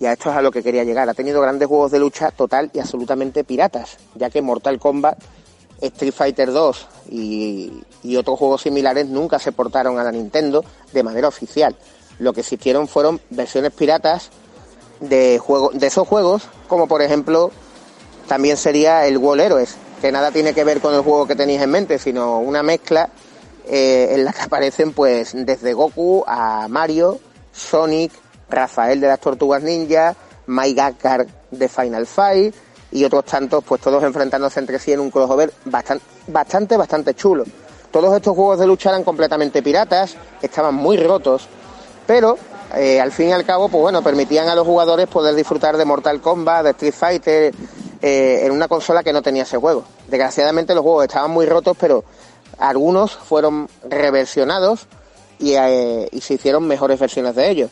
y 0.00 0.06
a 0.06 0.12
esto 0.12 0.30
es 0.30 0.36
a 0.36 0.42
lo 0.42 0.50
que 0.50 0.62
quería 0.62 0.82
llegar, 0.82 1.08
ha 1.08 1.14
tenido 1.14 1.40
grandes 1.42 1.68
juegos 1.68 1.92
de 1.92 1.98
lucha 1.98 2.30
total 2.30 2.70
y 2.72 2.80
absolutamente 2.80 3.44
piratas, 3.44 3.98
ya 4.14 4.30
que 4.30 4.42
Mortal 4.42 4.78
Kombat, 4.80 5.18
Street 5.80 6.12
Fighter 6.12 6.52
2 6.52 6.88
y, 7.10 7.82
y 8.02 8.16
otros 8.16 8.38
juegos 8.38 8.62
similares 8.62 9.06
nunca 9.06 9.38
se 9.38 9.52
portaron 9.52 9.98
a 9.98 10.04
la 10.04 10.12
Nintendo 10.12 10.64
de 10.92 11.02
manera 11.02 11.28
oficial. 11.28 11.76
Lo 12.18 12.34
que 12.34 12.40
existieron 12.40 12.86
fueron 12.86 13.18
versiones 13.30 13.72
piratas 13.72 14.30
de, 15.00 15.38
juego, 15.38 15.70
de 15.72 15.86
esos 15.86 16.06
juegos, 16.06 16.48
como 16.68 16.86
por 16.86 17.02
ejemplo 17.02 17.50
también 18.28 18.56
sería 18.56 19.06
el 19.06 19.18
Wall 19.18 19.40
Heroes, 19.40 19.76
que 20.00 20.12
nada 20.12 20.30
tiene 20.30 20.54
que 20.54 20.64
ver 20.64 20.80
con 20.80 20.94
el 20.94 21.00
juego 21.00 21.26
que 21.26 21.34
tenéis 21.34 21.60
en 21.62 21.70
mente, 21.70 21.98
sino 21.98 22.38
una 22.38 22.62
mezcla 22.62 23.10
eh, 23.66 24.08
en 24.12 24.24
la 24.24 24.32
que 24.32 24.42
aparecen 24.42 24.92
pues 24.92 25.32
desde 25.34 25.72
Goku 25.72 26.24
a 26.26 26.68
Mario, 26.68 27.18
Sonic, 27.52 28.12
Rafael 28.48 29.00
de 29.00 29.08
las 29.08 29.20
Tortugas 29.20 29.62
Ninja, 29.62 30.14
Mike 30.46 31.26
de 31.50 31.68
Final 31.68 32.06
Fight 32.06 32.54
y 32.92 33.04
otros 33.04 33.24
tantos, 33.24 33.62
pues 33.64 33.80
todos 33.80 34.02
enfrentándose 34.02 34.60
entre 34.60 34.78
sí 34.78 34.92
en 34.92 35.00
un 35.00 35.10
crossover 35.10 35.52
bastante, 35.64 36.04
bastante, 36.26 36.76
bastante 36.76 37.14
chulo. 37.14 37.44
Todos 37.90 38.14
estos 38.14 38.34
juegos 38.34 38.58
de 38.58 38.66
lucha 38.66 38.90
eran 38.90 39.04
completamente 39.04 39.62
piratas, 39.62 40.16
estaban 40.42 40.74
muy 40.74 40.96
rotos, 40.96 41.48
pero 42.06 42.38
eh, 42.76 43.00
al 43.00 43.12
fin 43.12 43.28
y 43.28 43.32
al 43.32 43.44
cabo, 43.44 43.68
pues 43.68 43.80
bueno, 43.80 44.02
permitían 44.02 44.48
a 44.48 44.54
los 44.54 44.66
jugadores 44.66 45.08
poder 45.08 45.34
disfrutar 45.34 45.76
de 45.76 45.84
Mortal 45.84 46.20
Kombat, 46.20 46.64
de 46.64 46.70
Street 46.70 46.94
Fighter, 46.94 47.54
eh, 48.02 48.40
en 48.42 48.52
una 48.52 48.68
consola 48.68 49.02
que 49.02 49.12
no 49.12 49.22
tenía 49.22 49.42
ese 49.42 49.58
juego. 49.58 49.84
Desgraciadamente 50.08 50.74
los 50.74 50.82
juegos 50.82 51.04
estaban 51.04 51.30
muy 51.30 51.46
rotos, 51.46 51.76
pero 51.78 52.04
algunos 52.58 53.12
fueron 53.16 53.68
reversionados 53.88 54.86
y, 55.38 55.54
eh, 55.54 56.08
y 56.12 56.20
se 56.20 56.34
hicieron 56.34 56.66
mejores 56.66 56.98
versiones 56.98 57.34
de 57.34 57.50
ellos 57.50 57.70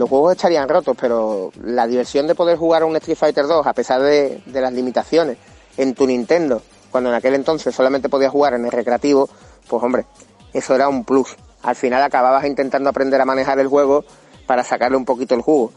los 0.00 0.08
juegos 0.08 0.32
estarían 0.32 0.68
rotos, 0.68 0.96
pero 0.98 1.52
la 1.62 1.86
diversión 1.86 2.26
de 2.26 2.34
poder 2.34 2.56
jugar 2.56 2.82
a 2.82 2.86
un 2.86 2.96
Street 2.96 3.18
Fighter 3.18 3.46
2 3.46 3.66
a 3.66 3.72
pesar 3.72 4.00
de, 4.00 4.40
las 4.46 4.72
limitaciones 4.72 5.36
en 5.76 5.94
tu 5.94 6.06
Nintendo, 6.06 6.62
cuando 6.90 7.10
en 7.10 7.16
aquel 7.16 7.34
entonces 7.34 7.74
solamente 7.74 8.08
podías 8.08 8.32
jugar 8.32 8.54
en 8.54 8.64
el 8.64 8.72
recreativo, 8.72 9.28
pues 9.68 9.82
hombre, 9.82 10.06
eso 10.52 10.74
era 10.74 10.88
un 10.88 11.04
plus. 11.04 11.36
Al 11.62 11.76
final 11.76 12.02
acababas 12.02 12.44
intentando 12.46 12.88
aprender 12.88 13.20
a 13.20 13.24
manejar 13.24 13.58
el 13.58 13.68
juego 13.68 14.04
para 14.50 14.64
sacarle 14.64 14.96
un 14.96 15.04
poquito 15.04 15.36
el 15.36 15.42
jugo. 15.42 15.70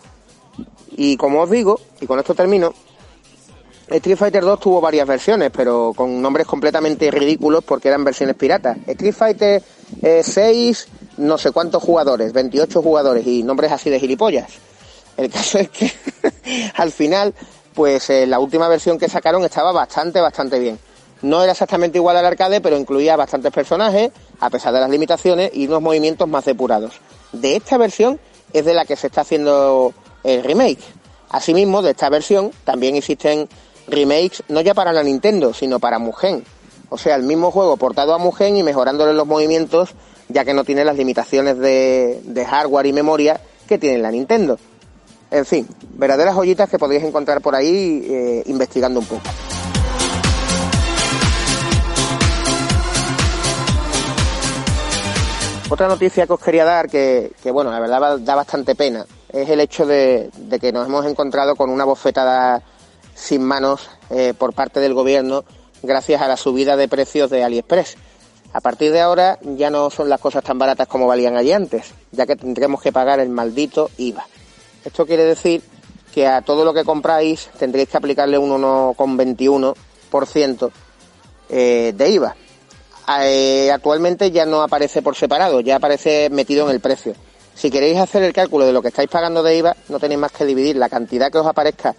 Y 0.97 1.15
como 1.15 1.41
os 1.41 1.49
digo, 1.51 1.79
y 2.01 2.07
con 2.07 2.17
esto 2.17 2.33
termino, 2.33 2.73
Street 3.87 4.17
Fighter 4.17 4.43
2 4.43 4.59
tuvo 4.59 4.81
varias 4.81 5.07
versiones, 5.07 5.51
pero 5.55 5.93
con 5.95 6.19
nombres 6.19 6.47
completamente 6.47 7.11
ridículos 7.11 7.63
porque 7.63 7.89
eran 7.89 8.03
versiones 8.03 8.35
piratas. 8.35 8.79
Street 8.87 9.13
Fighter 9.13 9.63
6, 10.23 10.87
eh, 10.89 10.91
no 11.17 11.37
sé 11.37 11.51
cuántos 11.51 11.83
jugadores, 11.83 12.33
28 12.33 12.81
jugadores 12.81 13.27
y 13.27 13.43
nombres 13.43 13.71
así 13.71 13.91
de 13.91 13.99
gilipollas. 13.99 14.49
El 15.17 15.29
caso 15.29 15.59
es 15.59 15.69
que 15.69 15.91
al 16.75 16.91
final, 16.91 17.35
pues 17.75 18.09
eh, 18.09 18.25
la 18.25 18.39
última 18.39 18.67
versión 18.67 18.97
que 18.97 19.07
sacaron 19.07 19.43
estaba 19.43 19.71
bastante, 19.71 20.19
bastante 20.19 20.57
bien. 20.57 20.79
No 21.21 21.43
era 21.43 21.51
exactamente 21.51 21.99
igual 21.99 22.17
al 22.17 22.25
arcade, 22.25 22.59
pero 22.59 22.75
incluía 22.75 23.15
bastantes 23.17 23.53
personajes, 23.53 24.11
a 24.39 24.49
pesar 24.49 24.73
de 24.73 24.79
las 24.79 24.89
limitaciones, 24.89 25.51
y 25.53 25.67
unos 25.67 25.83
movimientos 25.83 26.27
más 26.27 26.45
depurados. 26.45 26.93
De 27.33 27.55
esta 27.55 27.77
versión 27.77 28.19
es 28.53 28.65
de 28.65 28.73
la 28.73 28.85
que 28.85 28.95
se 28.95 29.07
está 29.07 29.21
haciendo 29.21 29.93
el 30.23 30.43
remake. 30.43 30.83
Asimismo, 31.29 31.81
de 31.81 31.91
esta 31.91 32.09
versión 32.09 32.51
también 32.63 32.95
existen 32.95 33.49
remakes 33.87 34.43
no 34.47 34.61
ya 34.61 34.73
para 34.73 34.93
la 34.93 35.03
Nintendo, 35.03 35.53
sino 35.53 35.79
para 35.79 35.99
Mugen. 35.99 36.43
O 36.89 36.97
sea, 36.97 37.15
el 37.15 37.23
mismo 37.23 37.51
juego 37.51 37.77
portado 37.77 38.13
a 38.13 38.17
Mugen 38.19 38.55
y 38.55 38.63
mejorándole 38.63 39.13
los 39.13 39.25
movimientos, 39.25 39.89
ya 40.29 40.45
que 40.45 40.53
no 40.53 40.63
tiene 40.63 40.85
las 40.85 40.95
limitaciones 40.95 41.57
de, 41.57 42.45
hardware 42.47 42.85
y 42.85 42.93
memoria 42.93 43.41
que 43.67 43.77
tiene 43.77 43.97
la 43.97 44.11
Nintendo. 44.11 44.59
En 45.31 45.45
fin, 45.45 45.67
verdaderas 45.95 46.35
joyitas 46.35 46.69
que 46.69 46.77
podéis 46.77 47.03
encontrar 47.03 47.41
por 47.41 47.55
ahí 47.55 48.05
eh, 48.07 48.43
investigando 48.45 48.99
un 48.99 49.07
poco. 49.07 49.23
Otra 55.69 55.87
noticia 55.87 56.27
que 56.27 56.33
os 56.33 56.39
quería 56.39 56.65
dar, 56.65 56.89
que, 56.89 57.31
bueno, 57.51 57.71
la 57.71 57.79
verdad 57.79 58.19
da 58.19 58.35
bastante 58.35 58.75
pena, 58.75 59.05
es 59.29 59.49
el 59.49 59.59
hecho 59.59 59.85
de, 59.85 60.29
de 60.37 60.59
que 60.59 60.71
nos 60.71 60.87
hemos 60.87 61.05
encontrado 61.05 61.55
con 61.55 61.69
una 61.69 61.85
bofetada 61.85 62.61
sin 63.15 63.43
manos 63.43 63.89
eh, 64.09 64.33
por 64.37 64.53
parte 64.53 64.79
del 64.79 64.93
gobierno 64.93 65.43
gracias 65.81 66.21
a 66.21 66.27
la 66.27 66.37
subida 66.37 66.77
de 66.77 66.87
precios 66.87 67.29
de 67.29 67.43
AliExpress. 67.43 67.97
A 68.53 68.61
partir 68.61 68.91
de 68.91 69.01
ahora 69.01 69.39
ya 69.41 69.69
no 69.69 69.89
son 69.89 70.09
las 70.09 70.19
cosas 70.19 70.43
tan 70.43 70.59
baratas 70.59 70.87
como 70.87 71.07
valían 71.07 71.35
allí 71.35 71.51
antes, 71.51 71.93
ya 72.11 72.27
que 72.27 72.35
tendremos 72.35 72.81
que 72.81 72.91
pagar 72.91 73.19
el 73.19 73.29
maldito 73.29 73.89
IVA. 73.97 74.27
Esto 74.85 75.05
quiere 75.05 75.25
decir 75.25 75.63
que 76.13 76.27
a 76.27 76.41
todo 76.41 76.63
lo 76.63 76.73
que 76.73 76.83
compráis 76.83 77.49
tendréis 77.57 77.89
que 77.89 77.97
aplicarle 77.97 78.37
un 78.37 78.51
1,21% 78.51 80.71
eh, 81.49 81.93
de 81.95 82.09
IVA. 82.09 82.35
Eh, 83.21 83.69
actualmente 83.71 84.31
ya 84.31 84.45
no 84.45 84.61
aparece 84.61 85.01
por 85.01 85.15
separado, 85.15 85.59
ya 85.59 85.77
aparece 85.77 86.29
metido 86.29 86.65
en 86.65 86.75
el 86.75 86.79
precio. 86.79 87.13
Si 87.55 87.69
queréis 87.69 87.99
hacer 87.99 88.23
el 88.23 88.33
cálculo 88.33 88.65
de 88.65 88.73
lo 88.73 88.81
que 88.81 88.87
estáis 88.87 89.09
pagando 89.09 89.43
de 89.43 89.57
IVA, 89.57 89.75
no 89.89 89.99
tenéis 89.99 90.19
más 90.19 90.31
que 90.31 90.45
dividir 90.45 90.75
la 90.75 90.89
cantidad 90.89 91.31
que 91.31 91.37
os 91.37 91.45
aparezca 91.45 91.95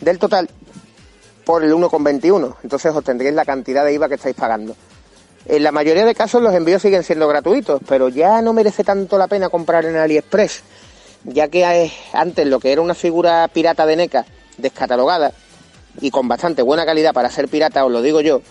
del 0.00 0.18
total 0.18 0.48
por 1.44 1.62
el 1.62 1.72
1,21. 1.72 2.56
Entonces 2.62 2.94
obtendréis 2.94 3.34
la 3.34 3.44
cantidad 3.44 3.84
de 3.84 3.94
IVA 3.94 4.08
que 4.08 4.14
estáis 4.14 4.36
pagando. 4.36 4.74
En 5.46 5.62
la 5.62 5.70
mayoría 5.70 6.04
de 6.04 6.14
casos 6.14 6.42
los 6.42 6.54
envíos 6.54 6.82
siguen 6.82 7.04
siendo 7.04 7.28
gratuitos, 7.28 7.80
pero 7.86 8.08
ya 8.08 8.42
no 8.42 8.52
merece 8.52 8.82
tanto 8.82 9.16
la 9.16 9.28
pena 9.28 9.48
comprar 9.48 9.84
en 9.84 9.96
AliExpress, 9.96 10.62
ya 11.24 11.48
que 11.48 11.92
antes 12.12 12.46
lo 12.46 12.58
que 12.58 12.72
era 12.72 12.80
una 12.80 12.94
figura 12.94 13.46
pirata 13.48 13.86
de 13.86 13.96
NECA 13.96 14.26
descatalogada 14.56 15.32
y 16.00 16.10
con 16.10 16.26
bastante 16.26 16.62
buena 16.62 16.84
calidad 16.84 17.14
para 17.14 17.30
ser 17.30 17.48
pirata, 17.48 17.84
os 17.84 17.92
lo 17.92 18.02
digo 18.02 18.20
yo, 18.20 18.42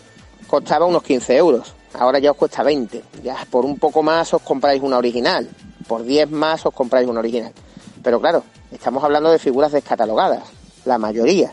costaba 0.47 0.85
unos 0.85 1.03
15 1.03 1.35
euros. 1.35 1.73
Ahora 1.97 2.19
ya 2.19 2.31
os 2.31 2.37
cuesta 2.37 2.63
20. 2.63 3.03
Ya 3.23 3.37
por 3.49 3.65
un 3.65 3.77
poco 3.77 4.03
más 4.03 4.33
os 4.33 4.41
compráis 4.41 4.81
una 4.81 4.97
original. 4.97 5.49
Por 5.87 6.03
10 6.03 6.31
más 6.31 6.65
os 6.65 6.73
compráis 6.73 7.07
una 7.07 7.19
original. 7.19 7.53
Pero 8.03 8.19
claro, 8.19 8.43
estamos 8.71 9.03
hablando 9.03 9.31
de 9.31 9.39
figuras 9.39 9.71
descatalogadas 9.71 10.43
la 10.85 10.97
mayoría. 10.97 11.51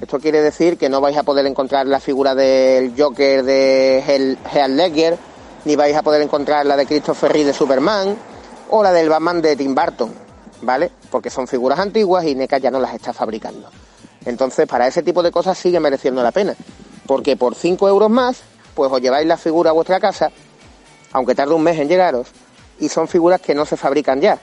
Esto 0.00 0.18
quiere 0.18 0.40
decir 0.40 0.78
que 0.78 0.88
no 0.88 1.00
vais 1.00 1.16
a 1.18 1.22
poder 1.22 1.46
encontrar 1.46 1.86
la 1.86 2.00
figura 2.00 2.34
del 2.34 2.94
Joker 2.96 3.44
de 3.44 4.02
Heath 4.06 4.70
Ledger, 4.70 5.18
ni 5.66 5.76
vais 5.76 5.94
a 5.94 6.02
poder 6.02 6.22
encontrar 6.22 6.64
la 6.64 6.76
de 6.76 6.86
Christopher 6.86 7.30
Reeve 7.30 7.48
de 7.48 7.52
Superman, 7.52 8.16
o 8.70 8.82
la 8.82 8.92
del 8.92 9.10
Batman 9.10 9.42
de 9.42 9.56
Tim 9.56 9.74
Burton, 9.74 10.10
¿vale? 10.62 10.90
Porque 11.10 11.28
son 11.28 11.46
figuras 11.46 11.78
antiguas 11.78 12.24
y 12.24 12.34
NECA 12.34 12.58
ya 12.58 12.70
no 12.70 12.80
las 12.80 12.94
está 12.94 13.12
fabricando. 13.12 13.68
Entonces, 14.24 14.66
para 14.66 14.86
ese 14.86 15.02
tipo 15.02 15.22
de 15.22 15.30
cosas 15.30 15.58
sigue 15.58 15.80
mereciendo 15.80 16.22
la 16.22 16.32
pena. 16.32 16.54
Porque 17.06 17.36
por 17.36 17.54
5 17.54 17.88
euros 17.88 18.08
más, 18.08 18.40
pues 18.80 18.90
os 18.90 19.02
lleváis 19.02 19.26
la 19.26 19.36
figura 19.36 19.68
a 19.68 19.72
vuestra 19.74 20.00
casa, 20.00 20.30
aunque 21.12 21.34
tarde 21.34 21.52
un 21.52 21.62
mes 21.62 21.78
en 21.78 21.86
llegaros, 21.86 22.28
y 22.78 22.88
son 22.88 23.08
figuras 23.08 23.38
que 23.38 23.54
no 23.54 23.66
se 23.66 23.76
fabrican 23.76 24.22
ya 24.22 24.38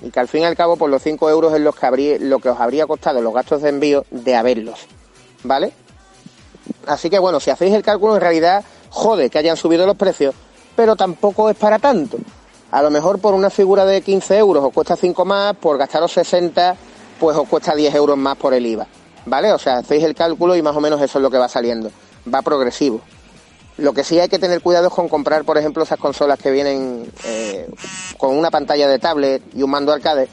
y 0.00 0.10
que 0.10 0.20
al 0.20 0.28
fin 0.28 0.42
y 0.42 0.44
al 0.44 0.54
cabo 0.54 0.76
por 0.76 0.88
los 0.88 1.02
5 1.02 1.28
euros 1.28 1.52
es 1.54 1.60
los 1.60 1.74
que 1.74 2.18
lo 2.20 2.38
que 2.38 2.50
os 2.50 2.60
habría 2.60 2.86
costado 2.86 3.20
los 3.20 3.34
gastos 3.34 3.62
de 3.62 3.70
envío 3.70 4.04
de 4.12 4.36
haberlos, 4.36 4.86
¿vale? 5.42 5.72
Así 6.86 7.10
que 7.10 7.18
bueno, 7.18 7.40
si 7.40 7.50
hacéis 7.50 7.74
el 7.74 7.82
cálculo 7.82 8.14
en 8.14 8.20
realidad 8.20 8.64
jode 8.90 9.28
que 9.28 9.38
hayan 9.38 9.56
subido 9.56 9.86
los 9.86 9.96
precios, 9.96 10.36
pero 10.76 10.94
tampoco 10.94 11.50
es 11.50 11.56
para 11.56 11.80
tanto. 11.80 12.18
A 12.70 12.80
lo 12.80 12.92
mejor 12.92 13.18
por 13.18 13.34
una 13.34 13.50
figura 13.50 13.84
de 13.84 14.02
15 14.02 14.38
euros 14.38 14.62
os 14.62 14.72
cuesta 14.72 14.94
5 14.94 15.24
más, 15.24 15.56
por 15.56 15.78
gastaros 15.78 16.12
60 16.12 16.76
pues 17.18 17.36
os 17.36 17.48
cuesta 17.48 17.74
10 17.74 17.92
euros 17.96 18.16
más 18.16 18.36
por 18.36 18.54
el 18.54 18.64
IVA, 18.64 18.86
¿vale? 19.26 19.52
O 19.52 19.58
sea, 19.58 19.78
hacéis 19.78 20.04
el 20.04 20.14
cálculo 20.14 20.54
y 20.54 20.62
más 20.62 20.76
o 20.76 20.80
menos 20.80 21.02
eso 21.02 21.18
es 21.18 21.22
lo 21.22 21.28
que 21.28 21.38
va 21.38 21.48
saliendo, 21.48 21.90
va 22.32 22.40
progresivo. 22.40 23.00
Lo 23.76 23.92
que 23.92 24.04
sí 24.04 24.20
hay 24.20 24.28
que 24.28 24.38
tener 24.38 24.60
cuidado 24.60 24.86
es 24.86 24.92
con 24.92 25.08
comprar, 25.08 25.44
por 25.44 25.58
ejemplo, 25.58 25.82
esas 25.82 25.98
consolas 25.98 26.38
que 26.38 26.52
vienen 26.52 27.10
eh, 27.24 27.68
con 28.16 28.36
una 28.36 28.50
pantalla 28.50 28.86
de 28.86 29.00
tablet 29.00 29.42
y 29.52 29.62
un 29.62 29.70
mando 29.70 29.92
arcade, 29.92 30.28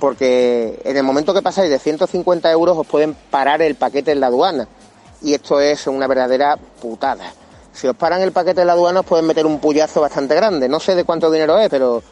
porque 0.00 0.80
en 0.84 0.96
el 0.96 1.02
momento 1.02 1.34
que 1.34 1.42
pasáis 1.42 1.70
de 1.70 1.78
150 1.78 2.50
euros 2.50 2.78
os 2.78 2.86
pueden 2.86 3.14
parar 3.14 3.60
el 3.60 3.74
paquete 3.74 4.12
en 4.12 4.20
la 4.20 4.28
aduana. 4.28 4.68
Y 5.20 5.34
esto 5.34 5.60
es 5.60 5.86
una 5.86 6.06
verdadera 6.06 6.56
putada. 6.56 7.32
Si 7.72 7.86
os 7.86 7.94
paran 7.94 8.22
el 8.22 8.32
paquete 8.32 8.62
en 8.62 8.68
la 8.68 8.72
aduana 8.72 9.00
os 9.00 9.06
pueden 9.06 9.26
meter 9.26 9.44
un 9.44 9.60
puyazo 9.60 10.00
bastante 10.00 10.34
grande. 10.34 10.68
No 10.68 10.80
sé 10.80 10.94
de 10.94 11.04
cuánto 11.04 11.30
dinero 11.30 11.58
es, 11.58 11.68
pero 11.68 12.02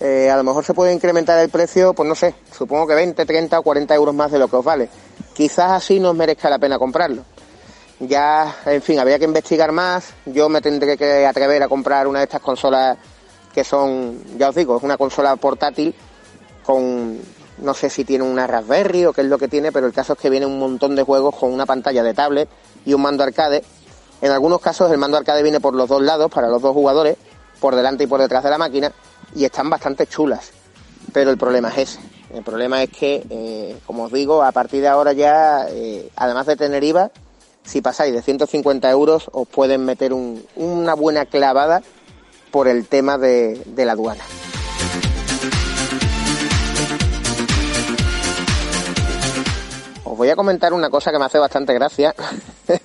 eh, 0.00 0.30
a 0.30 0.36
lo 0.36 0.44
mejor 0.44 0.64
se 0.64 0.74
puede 0.74 0.92
incrementar 0.92 1.38
el 1.38 1.48
precio, 1.48 1.94
pues 1.94 2.08
no 2.08 2.14
sé, 2.14 2.34
supongo 2.56 2.86
que 2.86 2.94
20, 2.94 3.24
30 3.24 3.58
o 3.58 3.62
40 3.62 3.94
euros 3.94 4.14
más 4.14 4.30
de 4.30 4.38
lo 4.38 4.48
que 4.48 4.56
os 4.56 4.64
vale. 4.64 4.88
Quizás 5.34 5.72
así 5.72 5.98
no 5.98 6.10
os 6.10 6.16
merezca 6.16 6.50
la 6.50 6.58
pena 6.58 6.78
comprarlo. 6.78 7.24
Ya, 8.00 8.56
en 8.64 8.80
fin, 8.80 8.98
habría 8.98 9.18
que 9.18 9.26
investigar 9.26 9.72
más. 9.72 10.14
Yo 10.24 10.48
me 10.48 10.62
tendré 10.62 10.96
que 10.96 11.26
atrever 11.26 11.62
a 11.62 11.68
comprar 11.68 12.06
una 12.06 12.20
de 12.20 12.24
estas 12.24 12.40
consolas 12.40 12.96
que 13.52 13.62
son, 13.62 14.38
ya 14.38 14.48
os 14.48 14.54
digo, 14.54 14.78
es 14.78 14.82
una 14.82 14.96
consola 14.96 15.36
portátil 15.36 15.94
con, 16.64 17.18
no 17.58 17.74
sé 17.74 17.90
si 17.90 18.04
tiene 18.04 18.24
una 18.24 18.46
Raspberry 18.46 19.04
o 19.04 19.12
qué 19.12 19.20
es 19.20 19.26
lo 19.26 19.36
que 19.36 19.48
tiene, 19.48 19.70
pero 19.70 19.86
el 19.86 19.92
caso 19.92 20.14
es 20.14 20.18
que 20.18 20.30
viene 20.30 20.46
un 20.46 20.58
montón 20.58 20.96
de 20.96 21.02
juegos 21.02 21.36
con 21.36 21.52
una 21.52 21.66
pantalla 21.66 22.02
de 22.02 22.14
tablet 22.14 22.48
y 22.86 22.94
un 22.94 23.02
mando 23.02 23.22
arcade. 23.22 23.62
En 24.22 24.30
algunos 24.30 24.60
casos 24.60 24.90
el 24.90 24.98
mando 24.98 25.18
arcade 25.18 25.42
viene 25.42 25.60
por 25.60 25.74
los 25.74 25.88
dos 25.88 26.00
lados 26.00 26.30
para 26.30 26.48
los 26.48 26.62
dos 26.62 26.72
jugadores, 26.72 27.16
por 27.60 27.76
delante 27.76 28.04
y 28.04 28.06
por 28.06 28.20
detrás 28.20 28.42
de 28.44 28.50
la 28.50 28.58
máquina, 28.58 28.92
y 29.34 29.44
están 29.44 29.68
bastante 29.68 30.06
chulas. 30.06 30.52
Pero 31.12 31.30
el 31.30 31.36
problema 31.36 31.68
es 31.68 31.78
ese. 31.78 32.00
El 32.32 32.44
problema 32.44 32.82
es 32.82 32.90
que, 32.90 33.26
eh, 33.28 33.78
como 33.86 34.04
os 34.04 34.12
digo, 34.12 34.42
a 34.42 34.52
partir 34.52 34.80
de 34.80 34.88
ahora 34.88 35.12
ya, 35.12 35.66
eh, 35.68 36.08
además 36.16 36.46
de 36.46 36.56
tener 36.56 36.82
IVA, 36.84 37.10
si 37.64 37.80
pasáis 37.80 38.12
de 38.12 38.22
150 38.22 38.90
euros 38.90 39.30
os 39.32 39.46
pueden 39.48 39.84
meter 39.84 40.12
una 40.12 40.94
buena 40.94 41.26
clavada 41.26 41.82
por 42.50 42.68
el 42.68 42.86
tema 42.86 43.18
de, 43.18 43.62
la 43.76 43.92
aduana. 43.92 44.24
Os 50.04 50.18
voy 50.18 50.28
a 50.28 50.36
comentar 50.36 50.72
una 50.72 50.90
cosa 50.90 51.12
que 51.12 51.18
me 51.18 51.24
hace 51.24 51.38
bastante 51.38 51.72
gracia, 51.74 52.14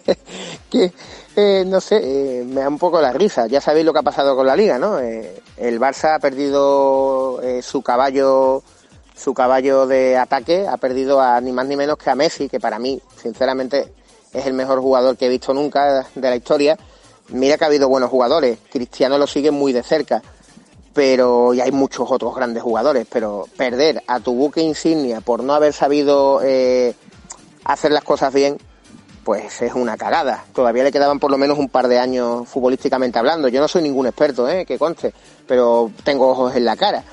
que 0.69 0.93
eh, 1.35 1.63
no 1.65 1.81
sé, 1.81 1.99
eh, 2.01 2.43
me 2.45 2.61
da 2.61 2.69
un 2.69 2.77
poco 2.77 3.01
la 3.01 3.11
risa. 3.11 3.47
Ya 3.47 3.59
sabéis 3.59 3.85
lo 3.85 3.93
que 3.93 3.99
ha 3.99 4.03
pasado 4.03 4.35
con 4.35 4.45
la 4.45 4.55
liga, 4.55 4.77
¿no? 4.77 4.99
Eh, 4.99 5.41
el 5.57 5.79
Barça 5.79 6.15
ha 6.15 6.19
perdido 6.19 7.41
su 7.61 7.81
caballo, 7.81 8.63
su 9.15 9.33
caballo 9.33 9.87
de 9.87 10.17
ataque, 10.17 10.67
ha 10.67 10.77
perdido 10.77 11.19
a 11.19 11.41
ni 11.41 11.51
más 11.51 11.65
ni 11.65 11.75
menos 11.75 11.97
que 11.97 12.09
a 12.09 12.15
Messi, 12.15 12.47
que 12.47 12.59
para 12.59 12.79
mí, 12.79 13.01
sinceramente, 13.21 13.91
es 14.35 14.45
el 14.45 14.53
mejor 14.53 14.79
jugador 14.81 15.17
que 15.17 15.25
he 15.25 15.29
visto 15.29 15.53
nunca 15.53 16.07
de 16.13 16.29
la 16.29 16.35
historia. 16.35 16.77
Mira 17.29 17.57
que 17.57 17.63
ha 17.63 17.67
habido 17.67 17.89
buenos 17.89 18.09
jugadores, 18.09 18.59
Cristiano 18.71 19.17
lo 19.17 19.25
sigue 19.25 19.49
muy 19.49 19.73
de 19.73 19.81
cerca, 19.81 20.21
pero 20.93 21.53
y 21.53 21.61
hay 21.61 21.71
muchos 21.71 22.09
otros 22.11 22.35
grandes 22.35 22.61
jugadores, 22.61 23.07
pero 23.11 23.47
perder 23.57 24.03
a 24.07 24.19
tu 24.19 24.33
buque 24.33 24.61
insignia 24.61 25.21
por 25.21 25.43
no 25.43 25.53
haber 25.53 25.73
sabido 25.73 26.39
hacer 27.65 27.91
las 27.91 28.03
cosas 28.03 28.31
bien, 28.31 28.57
pues 29.25 29.61
es 29.63 29.73
una 29.73 29.97
cagada. 29.97 30.45
Todavía 30.53 30.83
le 30.83 30.91
quedaban 30.91 31.19
por 31.19 31.31
lo 31.31 31.37
menos 31.37 31.57
un 31.57 31.67
par 31.67 31.87
de 31.87 31.97
años 31.97 32.47
futbolísticamente 32.47 33.17
hablando. 33.17 33.47
Yo 33.47 33.59
no 33.59 33.67
soy 33.67 33.81
ningún 33.81 34.05
experto, 34.05 34.47
¿eh? 34.47 34.65
que 34.65 34.77
conste, 34.77 35.13
pero 35.47 35.91
tengo 36.03 36.29
ojos 36.29 36.55
en 36.55 36.63
la 36.63 36.77
cara. 36.77 37.03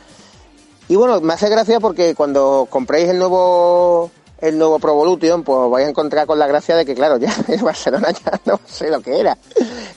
Y 0.89 0.97
bueno, 0.97 1.21
me 1.23 1.33
hace 1.33 1.49
gracia 1.49 1.81
porque 1.81 2.15
cuando 2.15 2.67
compréis 2.69 3.09
el 3.09 3.19
nuevo 3.19 4.11
el 4.43 4.59
nuevo 4.59 4.79
Pro 4.79 4.91
Evolution, 4.91 5.43
pues 5.43 5.71
vais 5.71 5.87
a 5.87 5.89
encontrar 5.89 6.27
con 6.27 6.39
la 6.39 6.47
gracia 6.47 6.77
de 6.77 6.85
que, 6.85 6.95
claro, 6.95 7.17
ya 7.17 7.35
el 7.49 7.63
Barcelona 7.63 8.11
ya 8.11 8.41
no 8.45 8.61
sé 8.67 8.91
lo 8.91 9.01
que 9.01 9.19
era. 9.19 9.39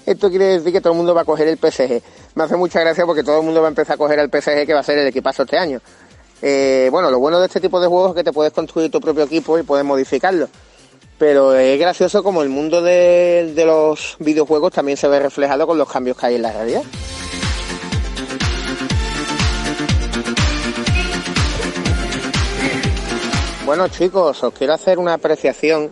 Esto 0.05 0.29
quiere 0.29 0.45
decir 0.45 0.71
que 0.71 0.79
todo 0.79 0.93
el 0.93 0.97
mundo 0.97 1.13
va 1.13 1.21
a 1.21 1.25
coger 1.25 1.47
el 1.47 1.57
PSG. 1.57 2.01
Me 2.35 2.43
hace 2.43 2.55
mucha 2.55 2.79
gracia 2.79 3.05
porque 3.05 3.23
todo 3.23 3.39
el 3.39 3.45
mundo 3.45 3.59
va 3.61 3.67
a 3.67 3.69
empezar 3.69 3.95
a 3.95 3.97
coger 3.97 4.19
el 4.19 4.29
PSG 4.29 4.65
que 4.65 4.73
va 4.73 4.79
a 4.79 4.83
ser 4.83 4.99
el 4.99 5.07
equipazo 5.07 5.43
este 5.43 5.57
año. 5.57 5.81
Eh, 6.41 6.89
bueno, 6.91 7.09
lo 7.09 7.19
bueno 7.19 7.39
de 7.39 7.47
este 7.47 7.59
tipo 7.59 7.81
de 7.81 7.87
juegos 7.87 8.11
es 8.11 8.15
que 8.15 8.23
te 8.23 8.31
puedes 8.31 8.53
construir 8.53 8.91
tu 8.91 9.01
propio 9.01 9.23
equipo 9.23 9.57
y 9.57 9.63
puedes 9.63 9.85
modificarlo 9.85 10.47
pero 11.17 11.55
es 11.55 11.79
gracioso 11.79 12.23
como 12.23 12.41
el 12.41 12.49
mundo 12.49 12.81
de, 12.81 13.53
los 13.65 14.17
videojuegos 14.19 14.73
también 14.73 14.97
se 14.97 15.07
ve 15.07 15.19
reflejado 15.19 15.65
con 15.65 15.77
los 15.77 15.89
cambios 15.89 16.17
que 16.17 16.25
hay 16.27 16.35
en 16.35 16.41
la 16.41 16.51
realidad. 16.51 16.83
Bueno 23.65 23.87
chicos, 23.87 24.43
os 24.43 24.53
quiero 24.53 24.73
hacer 24.73 24.99
una 24.99 25.15
apreciación. 25.15 25.89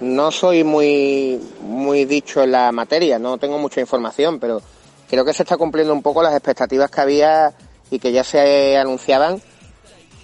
No 0.00 0.32
soy 0.32 0.64
muy, 0.64 1.40
muy 1.60 2.04
dicho 2.04 2.42
en 2.42 2.50
la 2.50 2.72
materia, 2.72 3.20
no 3.20 3.38
tengo 3.38 3.58
mucha 3.58 3.80
información, 3.80 4.40
pero 4.40 4.60
creo 5.08 5.24
que 5.24 5.32
se 5.32 5.44
está 5.44 5.56
cumpliendo 5.56 5.92
un 5.92 6.02
poco 6.02 6.20
las 6.20 6.34
expectativas 6.34 6.90
que 6.90 7.00
había 7.00 7.52
y 7.92 8.00
que 8.00 8.10
ya 8.10 8.24
se 8.24 8.76
anunciaban 8.76 9.40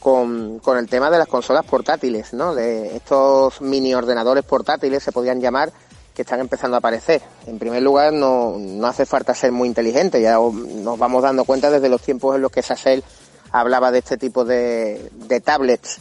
con, 0.00 0.58
con, 0.58 0.76
el 0.76 0.88
tema 0.88 1.08
de 1.08 1.18
las 1.18 1.28
consolas 1.28 1.64
portátiles, 1.64 2.32
¿no? 2.32 2.52
De 2.52 2.96
estos 2.96 3.60
mini 3.60 3.94
ordenadores 3.94 4.42
portátiles 4.42 5.00
se 5.00 5.12
podían 5.12 5.40
llamar 5.40 5.70
que 6.16 6.22
están 6.22 6.40
empezando 6.40 6.76
a 6.76 6.78
aparecer. 6.78 7.22
En 7.46 7.60
primer 7.60 7.84
lugar, 7.84 8.12
no, 8.12 8.56
no 8.58 8.86
hace 8.88 9.06
falta 9.06 9.36
ser 9.36 9.52
muy 9.52 9.68
inteligente, 9.68 10.20
ya 10.20 10.32
nos 10.32 10.98
vamos 10.98 11.22
dando 11.22 11.44
cuenta 11.44 11.70
desde 11.70 11.88
los 11.88 12.02
tiempos 12.02 12.34
en 12.34 12.42
los 12.42 12.50
que 12.50 12.62
Sassel 12.62 13.04
hablaba 13.52 13.92
de 13.92 14.00
este 14.00 14.16
tipo 14.16 14.44
de, 14.44 15.12
de 15.12 15.40
tablets 15.40 16.00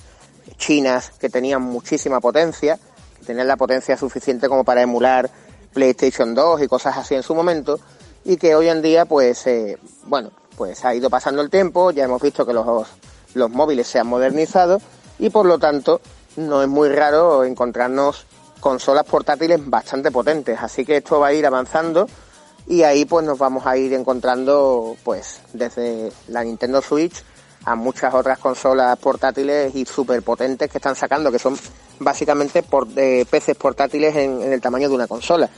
chinas 0.58 1.12
que 1.20 1.30
tenían 1.30 1.62
muchísima 1.62 2.20
potencia, 2.20 2.80
que 3.20 3.26
tenían 3.26 3.48
la 3.48 3.58
potencia 3.58 3.98
suficiente 3.98 4.48
como 4.48 4.64
para 4.64 4.82
emular 4.82 5.30
PlayStation 5.74 6.34
2 6.34 6.64
y 6.64 6.68
cosas 6.68 6.98
así 6.98 7.16
en 7.16 7.24
su 7.24 7.36
momento, 7.36 7.80
y 8.24 8.38
que 8.38 8.56
hoy 8.56 8.70
en 8.70 8.82
día, 8.82 9.06
pues, 9.06 9.46
eh, 9.48 9.78
bueno, 10.06 10.32
pues 10.56 10.84
ha 10.86 10.96
ido 10.96 11.10
pasando 11.10 11.42
el 11.42 11.50
tiempo, 11.50 11.92
ya 11.92 12.06
hemos 12.06 12.22
visto 12.22 12.46
que 12.46 12.54
los 12.54 12.88
los 13.38 13.50
móviles 13.50 13.88
se 13.88 14.00
han 14.00 14.08
modernizado 14.08 14.82
y 15.20 15.30
por 15.30 15.46
lo 15.46 15.60
tanto 15.60 16.02
no 16.36 16.62
es 16.62 16.68
muy 16.68 16.90
raro 16.90 17.44
encontrarnos 17.44 18.26
consolas 18.60 19.06
portátiles 19.06 19.60
bastante 19.70 20.12
potentes. 20.12 20.60
Así 20.62 20.86
que 20.86 20.98
esto 20.98 21.20
va 21.20 21.28
a 21.28 21.34
ir 21.34 21.46
avanzando 21.46 22.08
y 22.68 22.84
ahí 22.84 23.06
pues 23.06 23.26
nos 23.26 23.38
vamos 23.38 23.66
a 23.66 23.78
ir 23.78 23.94
encontrando 23.94 24.96
pues 25.04 25.42
desde 25.54 26.12
la 26.28 26.44
Nintendo 26.44 26.82
Switch 26.82 27.24
a 27.68 27.76
muchas 27.76 28.14
otras 28.14 28.40
consolas 28.40 28.98
portátiles 28.98 29.76
y 29.76 29.86
súper 29.86 30.24
potentes 30.24 30.72
que 30.72 30.78
están 30.78 30.96
sacando, 30.96 31.30
que 31.30 31.38
son 31.38 31.58
básicamente 32.00 32.64
por, 32.64 32.88
eh, 32.96 33.26
peces 33.30 33.58
portátiles 33.58 34.16
en, 34.16 34.42
en 34.42 34.54
el 34.54 34.62
tamaño 34.62 34.88
de 34.88 34.96
una 34.96 35.06
consola. 35.06 35.50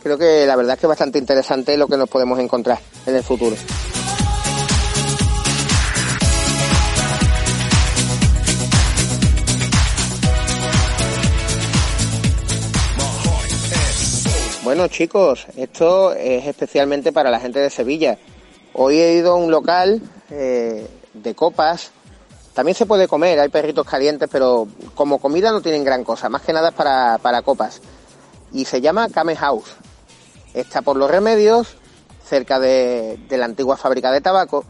Creo 0.00 0.16
que 0.16 0.46
la 0.46 0.54
verdad 0.54 0.74
es 0.74 0.80
que 0.80 0.86
es 0.86 0.88
bastante 0.88 1.18
interesante 1.18 1.76
lo 1.76 1.88
que 1.88 1.96
nos 1.96 2.08
podemos 2.08 2.38
encontrar 2.38 2.78
en 3.04 3.16
el 3.16 3.24
futuro. 3.24 3.56
Bueno 14.62 14.86
chicos, 14.86 15.46
esto 15.56 16.12
es 16.12 16.46
especialmente 16.46 17.10
para 17.10 17.32
la 17.32 17.40
gente 17.40 17.58
de 17.58 17.70
Sevilla. 17.70 18.18
Hoy 18.72 19.00
he 19.00 19.14
ido 19.14 19.32
a 19.32 19.34
un 19.34 19.50
local 19.50 20.00
eh, 20.30 20.86
de 21.14 21.34
copas. 21.34 21.90
También 22.54 22.74
se 22.74 22.86
puede 22.86 23.06
comer, 23.06 23.38
hay 23.38 23.48
perritos 23.48 23.86
calientes, 23.86 24.28
pero 24.30 24.66
como 24.94 25.18
comida 25.18 25.52
no 25.52 25.60
tienen 25.60 25.84
gran 25.84 26.04
cosa. 26.04 26.28
Más 26.28 26.42
que 26.42 26.52
nada 26.52 26.70
es 26.70 26.74
para, 26.74 27.18
para 27.18 27.42
copas. 27.42 27.80
Y 28.52 28.64
se 28.64 28.80
llama 28.80 29.08
Kame 29.08 29.36
House. 29.36 29.76
Está 30.54 30.82
por 30.82 30.96
los 30.96 31.10
remedios, 31.10 31.76
cerca 32.24 32.58
de, 32.58 33.18
la 33.30 33.44
antigua 33.44 33.76
fábrica 33.76 34.10
de 34.10 34.20
tabaco. 34.20 34.64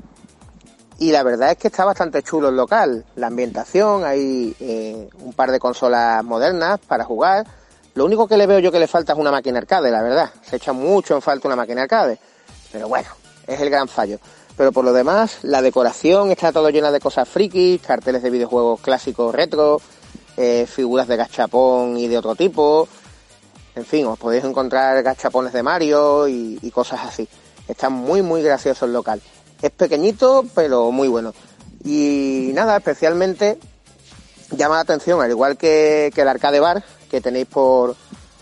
Y 0.99 1.13
la 1.13 1.23
verdad 1.23 1.53
es 1.53 1.59
que 1.59 1.69
está 1.69 1.85
bastante 1.85 2.23
chulo 2.23 2.49
el 2.49 2.57
local. 2.57 3.05
La 3.15 3.29
ambientación, 3.29 4.05
hay 4.05 4.55
eh, 4.61 5.09
un 5.21 5.33
par 5.33 5.53
de 5.53 5.61
consolas 5.61 6.25
modernas 6.25 6.81
para 6.81 7.05
jugar 7.05 7.47
lo 7.99 8.05
único 8.05 8.29
que 8.29 8.37
le 8.37 8.47
veo 8.47 8.61
yo 8.61 8.71
que 8.71 8.79
le 8.79 8.87
falta 8.87 9.13
es 9.13 9.19
una 9.19 9.33
máquina 9.33 9.59
arcade, 9.59 9.91
la 9.91 10.01
verdad. 10.01 10.31
Se 10.49 10.55
echa 10.55 10.73
mucho 10.73 11.17
en 11.17 11.21
falta 11.21 11.49
una 11.49 11.57
máquina 11.57 11.83
arcade. 11.83 12.17
Pero 12.71 12.87
bueno, 12.87 13.09
es 13.45 13.61
el 13.61 13.71
gran 13.71 13.89
fallo. 13.89 14.21
Pero 14.59 14.73
por 14.73 14.85
lo 14.85 14.93
demás, 14.93 15.39
la 15.43 15.63
decoración 15.63 16.33
está 16.33 16.51
todo 16.51 16.69
llena 16.69 16.91
de 16.91 16.99
cosas 16.99 17.29
frikis, 17.29 17.81
carteles 17.81 18.25
de 18.25 18.31
videojuegos 18.31 18.81
clásicos 18.81 19.33
retro, 19.33 19.81
eh, 20.37 20.67
figuras 20.67 21.07
de 21.07 21.17
gachapón 21.17 21.97
y 21.97 22.09
de 22.09 22.19
otro 22.19 22.35
tipo. 22.35 22.89
En 23.77 23.87
fin, 23.87 24.05
os 24.07 24.19
podéis 24.19 24.43
encontrar 24.43 25.01
gachapones 25.05 25.53
de 25.53 25.63
Mario 25.63 26.27
y, 26.27 26.73
cosas 26.75 27.03
así. 27.05 27.29
Está 27.69 27.89
muy, 27.89 28.21
muy 28.21 28.43
gracioso 28.43 28.85
el 28.85 28.93
local. 28.93 29.23
Es 29.63 29.71
pequeñito, 29.71 30.45
pero 30.57 30.91
muy 30.91 31.07
bueno. 31.07 31.33
Y 31.85 32.51
nada, 32.53 32.79
especialmente 32.79 33.61
llama 34.51 34.75
la 34.75 34.81
atención, 34.81 35.23
al 35.23 35.31
igual 35.31 35.57
que, 35.57 36.13
el 36.17 36.29
arcade 36.29 36.59
bar, 36.59 36.83
que 37.09 37.21
tenéis 37.21 37.47
por, 37.47 37.95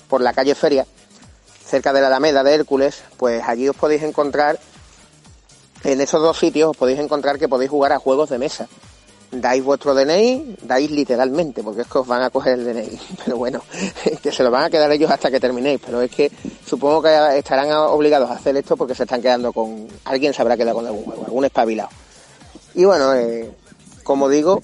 por 0.09 0.23
la 0.23 0.33
calle 0.33 0.55
Feria, 0.55 0.87
cerca 1.63 1.93
de 1.93 2.01
la 2.01 2.07
Alameda 2.07 2.43
de 2.43 2.55
Hércules, 2.55 3.03
pues 3.19 3.43
allí 3.47 3.69
os 3.69 3.77
podéis 3.77 4.03
encontrar, 4.03 4.59
en 5.85 6.01
esos 6.01 6.23
dos 6.23 6.39
sitios 6.39 6.71
os 6.71 6.77
podéis 6.77 6.99
encontrar 6.99 7.39
que 7.39 7.49
podéis 7.49 7.71
jugar 7.71 7.93
a 7.93 7.99
juegos 7.99 8.31
de 8.31 8.39
mesa. 8.39 8.69
Dais 9.31 9.63
vuestro 9.63 9.95
DNI, 9.95 10.57
dais 10.63 10.91
literalmente, 10.91 11.63
porque 11.63 11.83
es 11.83 11.89
que 11.89 11.99
os 11.99 12.07
van 12.07 12.23
a 12.23 12.31
coger 12.31 12.59
el 12.59 12.65
DNI, 12.65 13.01
pero 13.25 13.37
bueno, 13.37 13.63
que 14.23 14.33
se 14.33 14.43
lo 14.43 14.51
van 14.51 14.65
a 14.65 14.71
quedar 14.71 14.91
ellos 14.93 15.11
hasta 15.11 15.31
que 15.31 15.41
terminéis, 15.41 15.81
pero 15.85 16.01
es 16.01 16.11
que 16.11 16.31
supongo 16.65 17.03
que 17.03 17.39
estarán 17.39 17.71
obligados 17.73 18.31
a 18.31 18.35
hacer 18.35 18.57
esto 18.57 18.77
porque 18.77 18.95
se 18.95 19.03
están 19.03 19.21
quedando 19.21 19.53
con, 19.53 19.89
alguien 20.05 20.33
se 20.33 20.43
habrá 20.43 20.57
quedado 20.57 20.77
con 20.77 20.87
algún 20.87 21.05
juego, 21.05 21.25
algún 21.25 21.45
espabilado. 21.45 21.91
Y 22.75 22.85
bueno, 22.85 23.15
eh, 23.15 23.51
como 24.05 24.29
digo, 24.29 24.61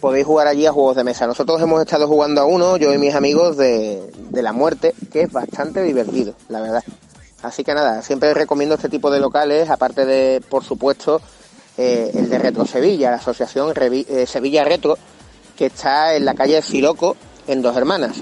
podéis 0.00 0.26
jugar 0.26 0.46
allí 0.46 0.66
a 0.66 0.72
juegos 0.72 0.96
de 0.96 1.04
mesa. 1.04 1.26
Nosotros 1.26 1.60
hemos 1.62 1.80
estado 1.80 2.06
jugando 2.06 2.40
a 2.40 2.44
uno, 2.44 2.76
yo 2.76 2.92
y 2.92 2.98
mis 2.98 3.14
amigos, 3.14 3.56
de, 3.56 4.02
la 4.32 4.52
muerte, 4.52 4.94
que 5.10 5.22
es 5.22 5.32
bastante 5.32 5.82
divertido, 5.82 6.34
la 6.48 6.60
verdad. 6.60 6.84
Así 7.44 7.62
que 7.62 7.74
nada, 7.74 8.00
siempre 8.00 8.32
recomiendo 8.32 8.76
este 8.76 8.88
tipo 8.88 9.10
de 9.10 9.20
locales, 9.20 9.68
aparte 9.68 10.06
de, 10.06 10.40
por 10.48 10.64
supuesto, 10.64 11.20
eh, 11.76 12.10
el 12.14 12.30
de 12.30 12.38
Retro 12.38 12.64
Sevilla, 12.64 13.10
la 13.10 13.18
asociación 13.18 13.74
eh, 13.76 14.24
Sevilla 14.26 14.64
Retro, 14.64 14.96
que 15.54 15.66
está 15.66 16.14
en 16.14 16.24
la 16.24 16.32
calle 16.32 16.62
Siloco, 16.62 17.16
en 17.46 17.60
Dos 17.60 17.76
Hermanas. 17.76 18.16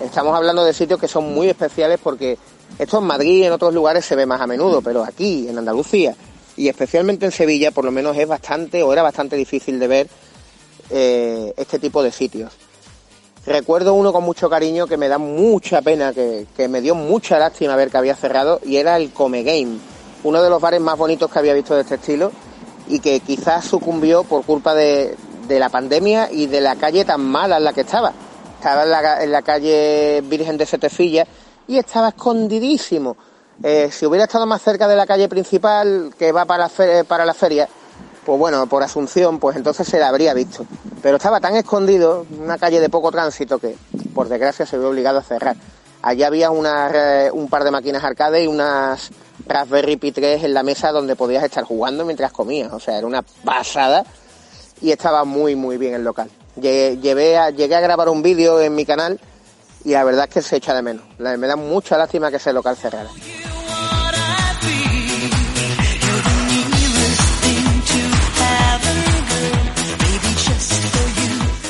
Estamos 0.00 0.34
hablando 0.34 0.64
de 0.64 0.72
sitios 0.72 0.98
que 0.98 1.06
son 1.06 1.32
muy 1.32 1.50
especiales 1.50 2.00
porque 2.02 2.36
esto 2.80 2.98
en 2.98 3.04
Madrid 3.04 3.36
y 3.36 3.44
en 3.44 3.52
otros 3.52 3.72
lugares 3.72 4.04
se 4.04 4.16
ve 4.16 4.26
más 4.26 4.40
a 4.40 4.48
menudo, 4.48 4.82
pero 4.82 5.04
aquí, 5.04 5.46
en 5.48 5.58
Andalucía, 5.58 6.16
y 6.56 6.66
especialmente 6.66 7.24
en 7.24 7.30
Sevilla, 7.30 7.70
por 7.70 7.84
lo 7.84 7.92
menos 7.92 8.16
es 8.16 8.26
bastante, 8.26 8.82
o 8.82 8.92
era 8.92 9.02
bastante 9.02 9.36
difícil 9.36 9.78
de 9.78 9.86
ver 9.86 10.08
eh, 10.90 11.54
este 11.56 11.78
tipo 11.78 12.02
de 12.02 12.10
sitios. 12.10 12.52
Recuerdo 13.44 13.94
uno 13.94 14.12
con 14.12 14.22
mucho 14.22 14.48
cariño 14.48 14.86
que 14.86 14.96
me 14.96 15.08
da 15.08 15.18
mucha 15.18 15.82
pena, 15.82 16.12
que, 16.12 16.46
me 16.68 16.80
dio 16.80 16.94
mucha 16.94 17.40
lástima 17.40 17.74
ver 17.74 17.90
que 17.90 17.96
había 17.96 18.14
cerrado, 18.14 18.60
y 18.64 18.76
era 18.76 18.96
el 18.96 19.10
Come 19.12 19.42
Game, 19.42 19.78
uno 20.22 20.40
de 20.40 20.48
los 20.48 20.60
bares 20.60 20.80
más 20.80 20.96
bonitos 20.96 21.28
que 21.28 21.40
había 21.40 21.52
visto 21.52 21.74
de 21.74 21.80
este 21.80 21.96
estilo, 21.96 22.30
y 22.88 23.00
que 23.00 23.18
quizás 23.18 23.64
sucumbió 23.64 24.22
por 24.22 24.44
culpa 24.44 24.74
de, 24.74 25.16
la 25.48 25.68
pandemia 25.68 26.30
y 26.30 26.46
de 26.46 26.62
la 26.62 26.76
calle 26.76 27.04
tan 27.04 27.20
mala 27.20 27.58
en 27.58 27.64
la 27.64 27.72
que 27.72 27.82
estaba. 27.82 28.12
Estaba 28.54 28.84
en 29.22 29.32
la, 29.32 29.42
calle 29.42 30.22
Virgen 30.24 30.56
de 30.56 30.64
Setefilla 30.64 31.26
y 31.66 31.76
estaba 31.76 32.08
escondidísimo. 32.08 33.16
Eh, 33.62 33.90
si 33.90 34.06
hubiera 34.06 34.24
estado 34.24 34.46
más 34.46 34.62
cerca 34.62 34.88
de 34.88 34.96
la 34.96 35.04
calle 35.04 35.28
principal 35.28 36.14
que 36.18 36.32
va 36.32 36.46
para, 36.46 36.70
para 37.06 37.26
la 37.26 37.34
feria, 37.34 37.68
pues 38.24 38.38
bueno, 38.38 38.66
por 38.66 38.82
Asunción, 38.82 39.38
pues 39.38 39.56
entonces 39.56 39.86
se 39.86 39.98
la 39.98 40.08
habría 40.08 40.34
visto. 40.34 40.64
Pero 41.02 41.16
estaba 41.16 41.40
tan 41.40 41.56
escondido, 41.56 42.26
una 42.38 42.58
calle 42.58 42.80
de 42.80 42.88
poco 42.88 43.10
tránsito, 43.10 43.58
que 43.58 43.76
por 44.14 44.28
desgracia 44.28 44.66
se 44.66 44.78
vio 44.78 44.90
obligado 44.90 45.18
a 45.18 45.22
cerrar. 45.22 45.56
Allí 46.02 46.22
había 46.22 46.50
una, 46.50 46.90
un 47.32 47.48
par 47.48 47.64
de 47.64 47.70
máquinas 47.70 48.02
arcade 48.02 48.44
y 48.44 48.46
unas 48.46 49.10
Raspberry 49.46 49.96
Pi 49.96 50.12
3 50.12 50.44
en 50.44 50.54
la 50.54 50.62
mesa 50.62 50.92
donde 50.92 51.16
podías 51.16 51.44
estar 51.44 51.64
jugando 51.64 52.04
mientras 52.04 52.32
comías. 52.32 52.72
O 52.72 52.80
sea, 52.80 52.98
era 52.98 53.06
una 53.06 53.22
pasada 53.22 54.04
y 54.80 54.90
estaba 54.90 55.24
muy, 55.24 55.54
muy 55.56 55.78
bien 55.78 55.94
el 55.94 56.04
local. 56.04 56.30
Llegué 56.56 57.38
a, 57.38 57.50
llegué 57.50 57.74
a 57.74 57.80
grabar 57.80 58.08
un 58.08 58.22
vídeo 58.22 58.60
en 58.60 58.74
mi 58.74 58.84
canal 58.84 59.20
y 59.84 59.92
la 59.92 60.04
verdad 60.04 60.26
es 60.28 60.34
que 60.34 60.42
se 60.42 60.56
echa 60.56 60.74
de 60.74 60.82
menos. 60.82 61.04
Me 61.18 61.46
da 61.46 61.56
mucha 61.56 61.96
lástima 61.96 62.30
que 62.30 62.36
ese 62.36 62.52
local 62.52 62.76
cerrara. 62.76 63.08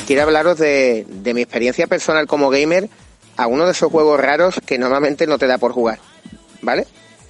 Quiero 0.05 0.23
hablaros 0.23 0.57
de, 0.57 1.05
mi 1.33 1.41
experiencia 1.41 1.87
personal 1.87 2.27
como 2.27 2.49
gamer 2.49 2.89
a 3.37 3.47
uno 3.47 3.65
de 3.65 3.71
esos 3.71 3.91
juegos 3.91 4.19
raros 4.19 4.55
que 4.65 4.77
normalmente 4.77 5.27
no 5.27 5.37
te 5.37 5.47
da 5.47 5.57
por 5.57 5.71
jugar, 5.71 5.99
¿vale? 6.61 6.85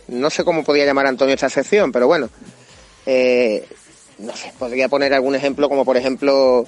No 0.08 0.30
sé 0.30 0.44
cómo 0.44 0.64
podría 0.64 0.86
llamar 0.86 1.08
Antonio 1.08 1.36
esta 1.36 1.50
sección, 1.50 1.92
pero 1.92 2.08
bueno, 2.08 2.30
eh, 3.06 3.66
no 4.20 4.36
sé, 4.36 4.52
podría 4.58 4.90
poner 4.90 5.14
algún 5.14 5.36
ejemplo 5.36 5.70
como 5.70 5.86
por 5.86 5.98
ejemplo 5.98 6.66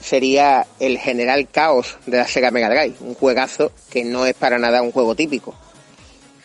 sería 0.00 0.66
el 0.78 0.98
General 0.98 1.46
Chaos 1.50 1.98
de 2.06 2.18
la 2.18 2.26
Sega 2.26 2.50
Mega 2.50 2.68
Drive, 2.68 2.96
un 3.00 3.14
juegazo 3.14 3.72
que 3.90 4.04
no 4.04 4.26
es 4.26 4.34
para 4.34 4.58
nada 4.58 4.82
un 4.82 4.92
juego 4.92 5.14
típico. 5.14 5.54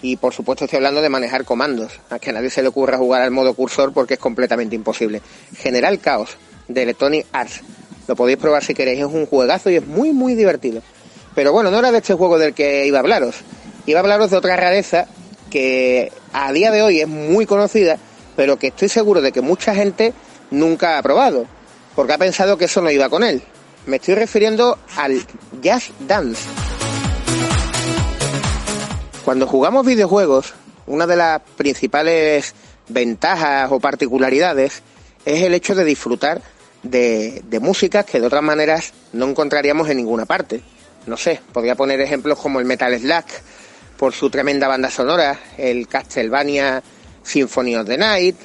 Y 0.02 0.18
por 0.18 0.34
supuesto 0.34 0.66
estoy 0.66 0.78
hablando 0.78 1.02
de 1.02 1.10
manejar 1.10 1.46
comandos, 1.46 2.00
a 2.10 2.20
que 2.20 2.30
a 2.30 2.34
nadie 2.34 2.50
se 2.50 2.62
le 2.62 2.68
ocurra 2.68 2.98
jugar 2.98 3.22
al 3.22 3.32
modo 3.32 3.54
cursor 3.54 3.94
porque 3.94 4.16
es 4.16 4.20
completamente 4.20 4.76
imposible. 4.76 5.22
General 5.58 6.00
Chaos 6.00 6.38
de 6.68 6.84
Electronic 6.84 7.26
Arts 7.32 7.62
lo 8.08 8.16
podéis 8.16 8.38
probar 8.38 8.64
si 8.64 8.74
queréis, 8.74 9.00
es 9.00 9.06
un 9.06 9.26
juegazo 9.26 9.70
y 9.70 9.76
es 9.76 9.88
muy, 9.88 10.12
muy 10.12 10.36
divertido. 10.36 10.82
Pero 11.34 11.52
bueno, 11.52 11.72
no 11.72 11.80
era 11.80 11.92
de 11.92 11.98
este 11.98 12.14
juego 12.14 12.38
del 12.38 12.54
que 12.54 12.86
iba 12.86 12.98
a 12.98 13.02
hablaros. 13.02 13.36
Iba 13.86 14.00
a 14.00 14.04
hablaros 14.04 14.32
de 14.32 14.38
otra 14.38 14.56
rareza 14.56 15.08
que 15.50 16.12
a 16.34 16.52
día 16.54 16.72
de 16.72 16.82
hoy 16.82 17.02
es 17.02 17.08
muy 17.08 17.46
conocida, 17.46 17.98
pero 18.36 18.58
que 18.58 18.68
estoy 18.68 18.90
seguro 18.90 19.22
de 19.22 19.32
que 19.32 19.42
mucha 19.42 19.76
gente 19.76 20.14
nunca 20.52 20.98
ha 20.98 21.04
probado, 21.04 21.46
porque 21.96 22.14
ha 22.14 22.18
pensado 22.18 22.58
que 22.58 22.66
eso 22.66 22.82
no 22.82 22.92
iba 22.92 23.10
con 23.10 23.24
él. 23.24 23.42
Me 23.86 23.98
estoy 23.98 24.16
refiriendo 24.16 24.78
al 24.96 25.22
Jazz 25.62 25.92
Dance. 26.00 26.42
Cuando 29.24 29.48
jugamos 29.48 29.86
videojuegos, 29.86 30.54
una 30.88 31.08
de 31.08 31.16
las 31.16 31.42
principales 31.58 32.54
ventajas 32.88 33.72
o 33.72 33.80
particularidades 33.80 34.84
es 35.26 35.42
el 35.42 35.54
hecho 35.54 35.76
de 35.76 35.84
disfrutar 35.84 36.42
de, 36.86 37.42
de 37.48 37.60
músicas 37.60 38.06
que 38.06 38.20
de 38.20 38.28
otras 38.28 38.44
maneras 38.44 38.94
no 39.14 39.28
encontraríamos 39.28 39.90
en 39.90 39.98
ninguna 39.98 40.26
parte. 40.26 40.62
No 41.06 41.18
sé, 41.18 41.40
podría 41.54 41.76
poner 41.76 42.02
ejemplos 42.02 42.40
como 42.40 42.60
el 42.60 42.66
Metal 42.66 42.98
Slack, 42.98 43.28
por 43.98 44.14
su 44.14 44.30
tremenda 44.30 44.68
banda 44.68 44.90
sonora, 44.90 45.40
el 45.58 45.88
Castlevania 45.88 46.84
Symphony 47.24 47.76
of 47.76 47.88
the 47.88 47.98
Night, 47.98 48.36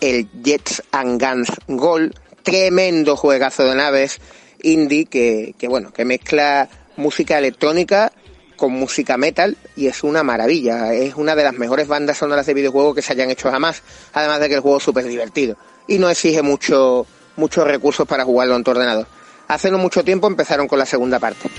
el 0.00 0.28
Jets 0.42 0.82
and 0.92 1.22
Guns 1.22 1.52
Gold, 1.68 2.14
tremendo 2.42 3.16
juegazo 3.16 3.64
de 3.64 3.74
naves 3.74 4.20
indie 4.62 5.06
que, 5.06 5.54
que 5.58 5.68
bueno, 5.68 5.92
que 5.92 6.04
mezcla 6.04 6.68
música 6.96 7.38
electrónica 7.38 8.12
con 8.56 8.72
música 8.72 9.16
metal 9.16 9.56
y 9.76 9.86
es 9.86 10.02
una 10.02 10.22
maravilla. 10.22 10.92
Es 10.92 11.14
una 11.14 11.34
de 11.34 11.44
las 11.44 11.54
mejores 11.54 11.88
bandas 11.88 12.18
sonoras 12.18 12.44
de 12.44 12.52
videojuegos 12.52 12.94
que 12.94 13.02
se 13.02 13.14
hayan 13.14 13.30
hecho 13.30 13.50
jamás. 13.50 13.82
Además 14.12 14.40
de 14.40 14.48
que 14.48 14.56
el 14.56 14.60
juego 14.60 14.76
es 14.76 14.82
súper 14.82 15.06
divertido 15.06 15.56
y 15.86 15.98
no 15.98 16.08
exige 16.08 16.42
mucho, 16.42 17.06
muchos 17.36 17.66
recursos 17.66 18.06
para 18.06 18.24
jugarlo 18.24 18.56
en 18.56 18.64
tu 18.64 18.70
ordenador. 18.70 19.06
Hace 19.48 19.70
no 19.70 19.78
mucho 19.78 20.04
tiempo 20.04 20.26
empezaron 20.26 20.68
con 20.68 20.78
la 20.78 20.86
segunda 20.86 21.18
parte. 21.18 21.50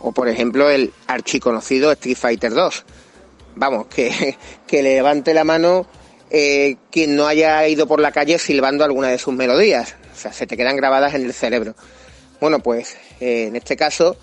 O 0.00 0.12
por 0.12 0.28
ejemplo 0.28 0.70
el 0.70 0.92
archiconocido 1.06 1.90
Street 1.92 2.16
Fighter 2.16 2.52
2. 2.52 2.84
Vamos, 3.56 3.86
que, 3.86 4.36
que 4.66 4.82
levante 4.82 5.34
la 5.34 5.44
mano 5.44 5.86
eh, 6.30 6.76
quien 6.90 7.16
no 7.16 7.26
haya 7.26 7.66
ido 7.66 7.86
por 7.86 8.00
la 8.00 8.12
calle 8.12 8.38
silbando 8.38 8.84
alguna 8.84 9.08
de 9.08 9.18
sus 9.18 9.34
melodías. 9.34 9.96
O 10.14 10.18
sea, 10.18 10.32
se 10.32 10.46
te 10.46 10.56
quedan 10.56 10.76
grabadas 10.76 11.14
en 11.14 11.24
el 11.24 11.32
cerebro. 11.32 11.74
Bueno, 12.40 12.60
pues 12.60 12.96
eh, 13.20 13.46
en 13.48 13.56
este 13.56 13.76
caso, 13.76 14.16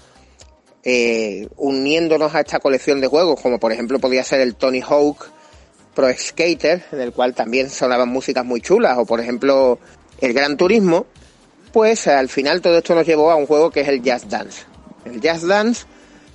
eh, 0.84 1.48
uniéndonos 1.58 2.36
a 2.36 2.42
esta 2.42 2.60
colección 2.60 3.02
de 3.02 3.08
juegos, 3.08 3.42
como 3.42 3.60
por 3.60 3.72
ejemplo 3.72 4.00
podría 4.00 4.24
ser 4.24 4.42
el 4.42 4.56
Tony 4.56 4.82
Hawk 4.82 5.30
Pro 5.96 6.08
Skater, 6.14 6.84
en 6.92 7.00
el 7.00 7.14
cual 7.14 7.34
también 7.34 7.70
sonaban 7.70 8.10
músicas 8.10 8.46
muy 8.46 8.62
chulas, 8.62 8.98
o 8.98 9.06
por 9.06 9.22
ejemplo 9.22 9.80
el 10.20 10.34
Gran 10.34 10.58
Turismo, 10.58 11.06
pues 11.72 12.08
al 12.08 12.30
final 12.30 12.62
todo 12.62 12.78
esto 12.78 12.94
nos 12.94 13.08
llevó 13.08 13.32
a 13.32 13.36
un 13.36 13.48
juego 13.48 13.72
que 13.72 13.82
es 13.82 13.88
el 13.88 14.02
Jazz 14.02 14.30
Dance. 14.30 14.64
El 15.06 15.22
Jazz 15.22 15.48
Dance, 15.48 15.86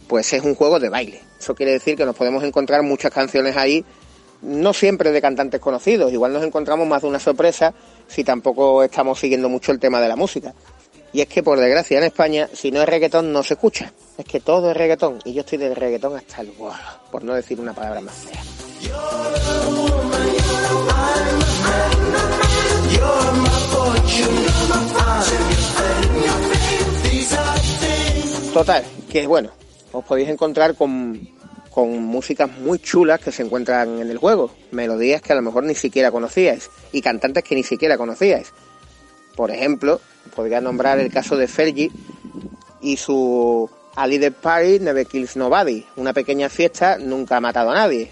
pues 0.08 0.32
es 0.32 0.42
un 0.42 0.54
juego 0.54 0.80
de 0.80 0.88
baile. 0.88 1.20
Eso 1.38 1.54
quiere 1.54 1.72
decir 1.72 1.96
que 1.96 2.04
nos 2.04 2.16
podemos 2.16 2.42
encontrar 2.42 2.82
muchas 2.82 3.12
canciones 3.12 3.56
ahí, 3.56 3.84
no 4.42 4.72
siempre 4.72 5.12
de 5.12 5.20
cantantes 5.20 5.60
conocidos, 5.60 6.12
igual 6.12 6.32
nos 6.32 6.44
encontramos 6.44 6.86
más 6.86 7.02
de 7.02 7.08
una 7.08 7.18
sorpresa 7.18 7.74
si 8.08 8.24
tampoco 8.24 8.82
estamos 8.82 9.20
siguiendo 9.20 9.48
mucho 9.48 9.72
el 9.72 9.78
tema 9.78 10.00
de 10.00 10.08
la 10.08 10.16
música. 10.16 10.54
Y 11.12 11.20
es 11.20 11.26
que 11.26 11.42
por 11.42 11.58
desgracia 11.58 11.98
en 11.98 12.04
España, 12.04 12.48
si 12.52 12.70
no 12.70 12.80
es 12.82 12.88
reggaetón, 12.88 13.32
no 13.32 13.42
se 13.42 13.54
escucha. 13.54 13.92
Es 14.16 14.24
que 14.24 14.40
todo 14.40 14.70
es 14.70 14.76
reggaetón. 14.76 15.18
Y 15.24 15.32
yo 15.32 15.40
estoy 15.40 15.58
del 15.58 15.74
reggaetón 15.74 16.16
hasta 16.16 16.40
el 16.40 16.50
huevo, 16.56 16.74
por 17.10 17.24
no 17.24 17.34
decir 17.34 17.60
una 17.60 17.72
palabra 17.72 18.00
más 18.00 18.14
fea. 18.14 18.69
Total, 28.52 28.84
que 29.08 29.26
bueno, 29.26 29.50
os 29.92 30.04
podéis 30.04 30.28
encontrar 30.28 30.74
con, 30.74 31.20
con 31.70 32.02
músicas 32.02 32.50
muy 32.58 32.78
chulas 32.78 33.20
que 33.20 33.30
se 33.30 33.42
encuentran 33.42 34.00
en 34.00 34.10
el 34.10 34.18
juego, 34.18 34.50
melodías 34.72 35.22
que 35.22 35.32
a 35.32 35.36
lo 35.36 35.42
mejor 35.42 35.64
ni 35.64 35.74
siquiera 35.74 36.10
conocíais 36.10 36.68
y 36.92 37.00
cantantes 37.00 37.44
que 37.44 37.54
ni 37.54 37.62
siquiera 37.62 37.96
conocíais. 37.96 38.52
Por 39.36 39.50
ejemplo, 39.50 40.00
podría 40.34 40.60
nombrar 40.60 40.98
el 40.98 41.12
caso 41.12 41.36
de 41.36 41.46
Fergie 41.46 41.90
y 42.80 42.96
su 42.96 43.70
A 43.94 44.06
Little 44.06 44.32
Party 44.32 44.80
Never 44.80 45.06
Kills 45.06 45.36
Nobody. 45.36 45.86
Una 45.96 46.12
pequeña 46.12 46.48
fiesta 46.48 46.98
nunca 46.98 47.36
ha 47.36 47.40
matado 47.40 47.70
a 47.70 47.74
nadie. 47.74 48.10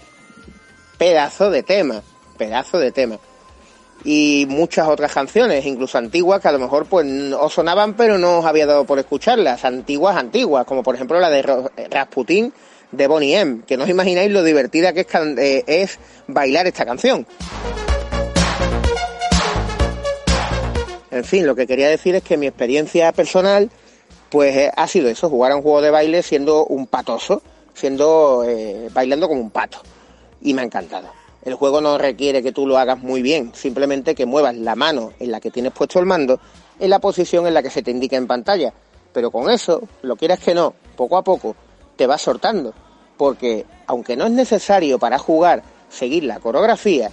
Pedazo 0.99 1.49
de 1.49 1.63
tema, 1.63 2.03
pedazo 2.37 2.77
de 2.77 2.91
tema. 2.91 3.17
Y 4.03 4.45
muchas 4.49 4.89
otras 4.89 5.13
canciones, 5.13 5.65
incluso 5.65 5.97
antiguas, 5.97 6.41
que 6.41 6.49
a 6.49 6.51
lo 6.51 6.59
mejor 6.59 6.87
pues 6.87 7.07
os 7.33 7.53
sonaban 7.53 7.93
pero 7.93 8.17
no 8.17 8.39
os 8.39 8.45
había 8.45 8.65
dado 8.65 8.83
por 8.83 8.99
escucharlas. 8.99 9.63
Antiguas, 9.63 10.17
antiguas, 10.17 10.65
como 10.65 10.83
por 10.83 10.95
ejemplo 10.95 11.17
la 11.21 11.29
de 11.29 11.41
Rasputin 11.89 12.53
de 12.91 13.07
Bonnie 13.07 13.37
M. 13.37 13.61
Que 13.65 13.77
no 13.77 13.85
os 13.85 13.89
imagináis 13.89 14.29
lo 14.29 14.43
divertida 14.43 14.91
que 14.91 14.99
es, 14.99 15.07
eh, 15.15 15.63
es 15.67 15.99
bailar 16.27 16.67
esta 16.67 16.85
canción. 16.85 17.25
En 21.11 21.23
fin, 21.23 21.47
lo 21.47 21.55
que 21.55 21.65
quería 21.65 21.87
decir 21.87 22.15
es 22.15 22.23
que 22.23 22.35
mi 22.35 22.47
experiencia 22.47 23.13
personal, 23.13 23.69
pues 24.29 24.53
eh, 24.53 24.71
ha 24.75 24.87
sido 24.87 25.07
eso, 25.07 25.29
jugar 25.29 25.53
a 25.53 25.55
un 25.55 25.61
juego 25.61 25.81
de 25.81 25.91
baile 25.91 26.23
siendo 26.23 26.65
un 26.65 26.87
patoso, 26.87 27.41
siendo 27.73 28.43
eh, 28.45 28.89
bailando 28.91 29.29
como 29.29 29.39
un 29.39 29.49
pato. 29.49 29.81
Y 30.41 30.53
me 30.53 30.61
ha 30.61 30.65
encantado. 30.65 31.07
El 31.43 31.55
juego 31.55 31.79
no 31.79 31.97
requiere 31.97 32.43
que 32.43 32.51
tú 32.51 32.67
lo 32.67 32.77
hagas 32.77 32.99
muy 32.99 33.21
bien, 33.21 33.51
simplemente 33.55 34.13
que 34.13 34.25
muevas 34.25 34.55
la 34.55 34.75
mano 34.75 35.13
en 35.19 35.31
la 35.31 35.39
que 35.39 35.51
tienes 35.51 35.71
puesto 35.71 35.99
el 35.99 36.05
mando 36.05 36.39
en 36.79 36.89
la 36.89 36.99
posición 36.99 37.47
en 37.47 37.53
la 37.53 37.63
que 37.63 37.69
se 37.69 37.81
te 37.81 37.91
indica 37.91 38.17
en 38.17 38.27
pantalla. 38.27 38.73
Pero 39.13 39.31
con 39.31 39.49
eso, 39.49 39.81
lo 40.01 40.15
quieras 40.15 40.39
que 40.39 40.53
no, 40.53 40.73
poco 40.95 41.17
a 41.17 41.23
poco 41.23 41.55
te 41.95 42.07
vas 42.07 42.21
sortando. 42.21 42.73
Porque 43.17 43.65
aunque 43.87 44.15
no 44.15 44.25
es 44.25 44.31
necesario 44.31 44.99
para 44.99 45.17
jugar 45.17 45.63
seguir 45.89 46.23
la 46.23 46.39
coreografía, 46.39 47.09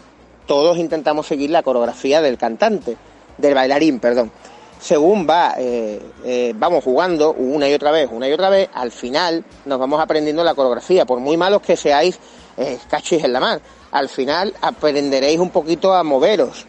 todos 0.47 0.79
intentamos 0.79 1.27
seguir 1.27 1.51
la 1.51 1.63
coreografía 1.63 2.21
del 2.21 2.39
cantante 2.39 2.97
del 3.39 3.55
bailarín, 3.55 3.99
perdón. 3.99 4.31
Según 4.79 5.27
va, 5.29 5.55
eh, 5.59 6.01
eh, 6.25 6.53
vamos 6.55 6.85
jugando 6.85 7.33
una 7.33 7.69
y 7.69 7.75
otra 7.75 7.91
vez, 7.91 8.09
una 8.13 8.29
y 8.29 8.33
otra 8.33 8.51
vez, 8.51 8.69
al 8.75 8.93
final 8.93 9.45
nos 9.65 9.79
vamos 9.79 10.01
aprendiendo 10.01 10.45
la 10.45 10.55
coreografía. 10.55 11.07
Por 11.07 11.19
muy 11.19 11.37
malos 11.37 11.63
que 11.63 11.77
seáis 11.77 12.19
eh, 12.57 12.79
cachis 12.89 13.25
en 13.25 13.33
la 13.33 13.41
mar, 13.41 13.61
al 13.91 14.09
final 14.09 14.55
aprenderéis 14.61 15.39
un 15.39 15.51
poquito 15.51 15.95
a 15.95 16.03
moveros, 16.03 16.67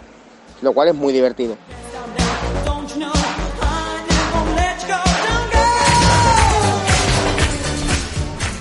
lo 0.61 0.73
cual 0.73 0.89
es 0.89 0.95
muy 0.95 1.13
divertido. 1.13 1.55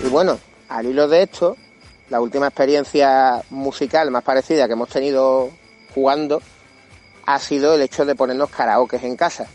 Y 0.04 0.08
bueno, 0.08 0.38
al 0.68 0.86
hilo 0.86 1.08
de 1.08 1.22
esto, 1.22 1.56
la 2.10 2.20
última 2.20 2.46
experiencia 2.46 3.42
musical 3.50 4.10
más 4.10 4.22
parecida 4.22 4.66
que 4.66 4.74
hemos 4.74 4.88
tenido 4.88 5.50
jugando 5.94 6.40
ha 7.26 7.40
sido 7.40 7.74
el 7.74 7.82
hecho 7.82 8.04
de 8.04 8.14
ponernos 8.14 8.50
karaokes 8.50 9.02
en 9.02 9.16
casa. 9.16 9.46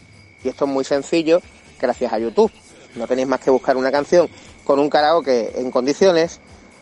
Y 0.43 0.49
esto 0.49 0.65
es 0.65 0.71
muy 0.71 0.83
sencillo 0.83 1.41
gracias 1.79 2.11
a 2.11 2.19
YouTube. 2.19 2.51
No 2.95 3.07
tenéis 3.07 3.27
más 3.27 3.39
que 3.39 3.49
buscar 3.49 3.77
una 3.77 3.91
canción 3.91 4.29
con 4.65 4.79
un 4.79 4.89
karaoke 4.89 5.53
en 5.55 5.71
condiciones 5.71 6.41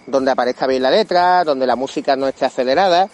donde 0.09 0.31
aparezca 0.31 0.67
bien 0.67 0.83
la 0.83 0.91
letra, 0.91 1.43
donde 1.43 1.67
la 1.67 1.75
música 1.75 2.15
no 2.15 2.27
esté 2.27 2.45
acelerada 2.45 3.09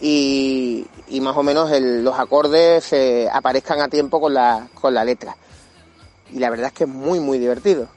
y, 0.00 0.86
más 1.20 1.36
o 1.36 1.42
menos 1.42 1.70
los 1.80 2.18
acordes 2.18 2.94
aparezcan 3.32 3.80
a 3.80 3.88
tiempo 3.88 4.20
con 4.20 4.34
la, 4.34 4.68
con 4.74 4.94
la 4.94 5.04
letra. 5.04 5.36
Y 6.32 6.38
la 6.38 6.50
verdad 6.50 6.66
es 6.68 6.72
que 6.72 6.84
es 6.84 6.90
muy, 6.90 7.20
muy 7.20 7.38
divertido. 7.38 7.88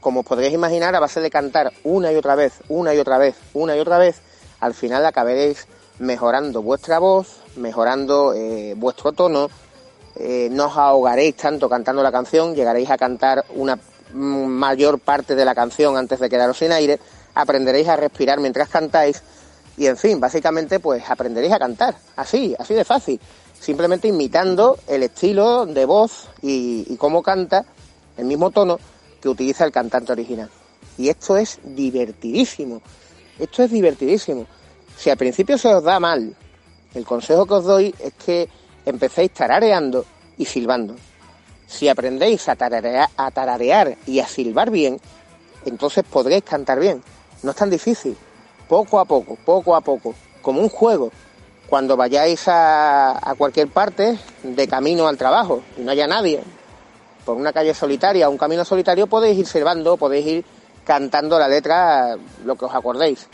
Como 0.00 0.20
os 0.20 0.26
podréis 0.26 0.54
imaginar, 0.54 0.94
a 0.94 1.00
base 1.00 1.20
de 1.20 1.30
cantar 1.30 1.72
una 1.82 2.12
y 2.12 2.16
otra 2.16 2.34
vez, 2.34 2.60
una 2.68 2.94
y 2.94 2.98
otra 2.98 3.18
vez, 3.18 3.34
una 3.54 3.76
y 3.76 3.80
otra 3.80 3.98
vez, 3.98 4.20
al 4.60 4.74
final 4.74 5.04
acabaréis 5.04 5.66
mejorando 5.98 6.62
vuestra 6.62 6.98
voz, 6.98 7.40
mejorando 7.56 8.32
eh, 8.32 8.74
vuestro 8.76 9.12
tono, 9.12 9.50
eh, 10.16 10.48
no 10.50 10.66
os 10.66 10.76
ahogaréis 10.76 11.36
tanto 11.36 11.68
cantando 11.68 12.02
la 12.02 12.12
canción, 12.12 12.54
llegaréis 12.54 12.90
a 12.90 12.96
cantar 12.96 13.44
una 13.54 13.78
mayor 14.14 14.98
parte 14.98 15.34
de 15.34 15.44
la 15.44 15.54
canción 15.54 15.96
antes 15.96 16.20
de 16.20 16.28
quedaros 16.28 16.58
sin 16.58 16.72
aire, 16.72 16.98
aprenderéis 17.34 17.88
a 17.88 17.96
respirar 17.96 18.40
mientras 18.40 18.68
cantáis 18.68 19.22
y 19.78 19.86
en 19.86 19.96
fin, 19.96 20.18
básicamente 20.18 20.80
pues 20.80 21.08
aprenderéis 21.08 21.52
a 21.52 21.58
cantar, 21.58 21.96
así, 22.16 22.54
así 22.58 22.74
de 22.74 22.84
fácil, 22.84 23.20
simplemente 23.58 24.08
imitando 24.08 24.76
el 24.88 25.04
estilo 25.04 25.66
de 25.66 25.84
voz 25.84 26.28
y, 26.42 26.84
y 26.88 26.96
cómo 26.96 27.22
canta, 27.22 27.64
el 28.16 28.24
mismo 28.24 28.50
tono 28.50 28.78
que 29.20 29.28
utiliza 29.28 29.64
el 29.64 29.70
cantante 29.70 30.12
original. 30.12 30.50
Y 30.96 31.08
esto 31.08 31.36
es 31.36 31.60
divertidísimo, 31.62 32.82
esto 33.38 33.62
es 33.62 33.70
divertidísimo. 33.70 34.46
Si 34.96 35.10
al 35.10 35.16
principio 35.16 35.56
se 35.56 35.72
os 35.72 35.84
da 35.84 36.00
mal, 36.00 36.34
el 36.94 37.04
consejo 37.04 37.46
que 37.46 37.54
os 37.54 37.64
doy 37.64 37.94
es 38.00 38.14
que 38.14 38.48
empecéis 38.84 39.30
tarareando 39.32 40.04
y 40.38 40.44
silbando. 40.44 40.96
Si 41.68 41.88
aprendéis 41.88 42.48
a 42.48 42.56
tararear, 42.56 43.96
y 44.06 44.20
a 44.20 44.26
silbar 44.26 44.70
bien, 44.70 44.98
entonces 45.66 46.02
podréis 46.02 46.42
cantar 46.42 46.80
bien. 46.80 47.02
No 47.42 47.50
es 47.50 47.56
tan 47.56 47.70
difícil. 47.70 48.16
Poco 48.66 48.98
a 48.98 49.04
poco, 49.04 49.36
poco 49.44 49.76
a 49.76 49.80
poco, 49.80 50.14
como 50.42 50.60
un 50.60 50.68
juego. 50.68 51.12
Cuando 51.68 51.96
vayáis 51.96 52.48
a, 52.48 53.30
a 53.30 53.34
cualquier 53.34 53.68
parte 53.68 54.18
de 54.42 54.68
camino 54.68 55.06
al 55.06 55.18
trabajo 55.18 55.62
y 55.76 55.82
no 55.82 55.90
haya 55.90 56.06
nadie, 56.06 56.42
por 57.26 57.36
una 57.36 57.52
calle 57.52 57.74
solitaria, 57.74 58.30
un 58.30 58.38
camino 58.38 58.64
solitario, 58.64 59.06
podéis 59.06 59.38
ir 59.38 59.46
silbando, 59.46 59.98
podéis 59.98 60.26
ir 60.26 60.44
cantando 60.86 61.38
la 61.38 61.46
letra, 61.46 62.16
lo 62.46 62.56
que 62.56 62.64
os 62.64 62.74
acordéis. 62.74 63.28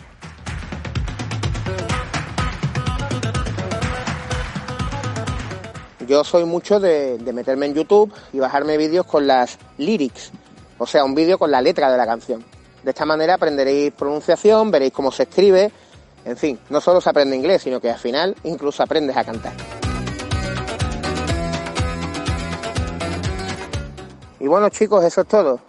Yo 6.07 6.25
soy 6.25 6.45
mucho 6.45 6.81
de, 6.81 7.19
meterme 7.33 7.67
en 7.67 7.75
YouTube 7.75 8.13
y 8.33 8.39
bajarme 8.39 8.77
vídeos 8.77 9.07
con 9.07 9.27
las 9.27 9.59
lyrics, 9.79 10.33
o 10.79 10.87
sea, 10.87 11.05
un 11.05 11.15
vídeo 11.15 11.39
con 11.39 11.51
la 11.51 11.63
letra 11.63 11.91
de 11.91 11.97
la 11.97 12.07
canción. 12.07 12.45
De 12.83 12.91
esta 12.91 13.07
manera 13.07 13.35
aprenderéis 13.35 13.93
pronunciación, 13.93 14.71
veréis 14.71 14.93
cómo 14.93 15.11
se 15.11 15.23
escribe, 15.23 15.73
en 16.25 16.37
fin, 16.37 16.59
no 16.69 16.81
solo 16.81 17.01
se 17.01 17.11
aprende 17.11 17.37
inglés, 17.37 17.63
sino 17.63 17.81
que 17.81 17.91
al 17.91 17.99
final 17.99 18.35
incluso 18.45 18.83
aprendes 18.83 19.17
a 19.17 19.25
cantar. 19.25 19.53
Y 24.41 24.47
bueno 24.47 24.69
chicos, 24.69 25.05
eso 25.05 25.23
es 25.23 25.29
todo. 25.29 25.61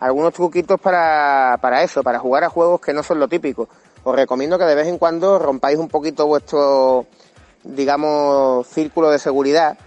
Algunos 0.00 0.32
truquitos 0.32 0.80
para, 0.80 1.58
para 1.60 1.82
eso, 1.82 2.02
para 2.02 2.18
jugar 2.18 2.44
a 2.44 2.48
juegos 2.48 2.80
que 2.80 2.92
no 2.92 3.02
son 3.02 3.20
lo 3.20 3.28
típico. 3.28 3.68
Os 4.04 4.16
recomiendo 4.16 4.58
que 4.58 4.64
de 4.64 4.74
vez 4.74 4.88
en 4.88 4.98
cuando 4.98 5.38
rompáis 5.38 5.78
un 5.78 5.88
poquito 5.88 6.26
vuestro 6.26 7.06
digamos, 7.64 8.66
círculo 8.66 9.10
de 9.10 9.18
seguridad, 9.18 9.78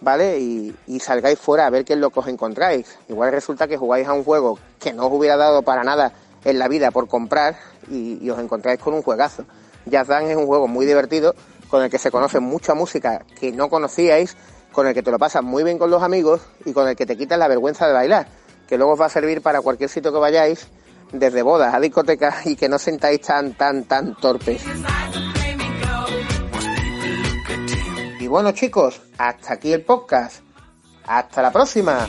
¿vale? 0.00 0.38
Y, 0.38 0.74
salgáis 1.00 1.38
fuera 1.38 1.66
a 1.66 1.70
ver 1.70 1.84
qué 1.84 1.94
es 1.94 1.98
lo 1.98 2.10
que 2.10 2.20
os 2.20 2.28
encontráis. 2.28 2.98
Igual 3.08 3.32
resulta 3.32 3.68
que 3.68 3.76
jugáis 3.76 4.06
a 4.08 4.12
un 4.12 4.24
juego 4.24 4.58
que 4.80 4.92
no 4.92 5.06
os 5.06 5.12
hubiera 5.12 5.36
dado 5.36 5.62
para 5.62 5.84
nada 5.84 6.12
en 6.44 6.58
la 6.58 6.68
vida 6.68 6.90
por 6.90 7.08
comprar 7.08 7.56
y, 7.90 8.28
os 8.30 8.38
encontráis 8.38 8.80
con 8.80 8.94
un 8.94 9.02
juegazo. 9.02 9.44
Jazz 9.86 10.08
Dance 10.08 10.32
es 10.32 10.36
un 10.36 10.46
juego 10.46 10.66
muy 10.66 10.86
divertido 10.86 11.34
con 11.68 11.82
el 11.82 11.90
que 11.90 11.98
se 11.98 12.10
conoce 12.10 12.40
mucha 12.40 12.74
música 12.74 13.24
que 13.38 13.52
no 13.52 13.68
conocíais, 13.68 14.36
con 14.72 14.86
el 14.86 14.94
que 14.94 15.02
te 15.02 15.10
lo 15.10 15.18
pasas 15.18 15.42
muy 15.42 15.64
bien 15.64 15.78
con 15.78 15.90
los 15.90 16.02
amigos 16.02 16.40
y 16.64 16.72
con 16.72 16.88
el 16.88 16.96
que 16.96 17.06
te 17.06 17.16
quitas 17.16 17.38
la 17.38 17.48
vergüenza 17.48 17.86
de 17.86 17.92
bailar, 17.92 18.28
que 18.68 18.76
luego 18.76 18.92
os 18.92 19.00
va 19.00 19.06
a 19.06 19.10
servir 19.10 19.42
para 19.42 19.60
cualquier 19.60 19.88
sitio 19.88 20.12
que 20.12 20.18
vayáis, 20.18 20.68
desde 21.12 21.42
bodas 21.42 21.74
a 21.74 21.80
discotecas 21.80 22.46
y 22.46 22.56
que 22.56 22.68
no 22.68 22.78
sentáis 22.78 23.20
tan, 23.20 23.54
tan, 23.54 23.84
tan 23.84 24.14
torpes. 24.16 24.62
Y 28.26 28.28
bueno 28.28 28.50
chicos, 28.50 29.00
hasta 29.18 29.54
aquí 29.54 29.72
el 29.72 29.82
podcast. 29.82 30.42
Hasta 31.06 31.42
la 31.42 31.52
próxima. 31.52 32.08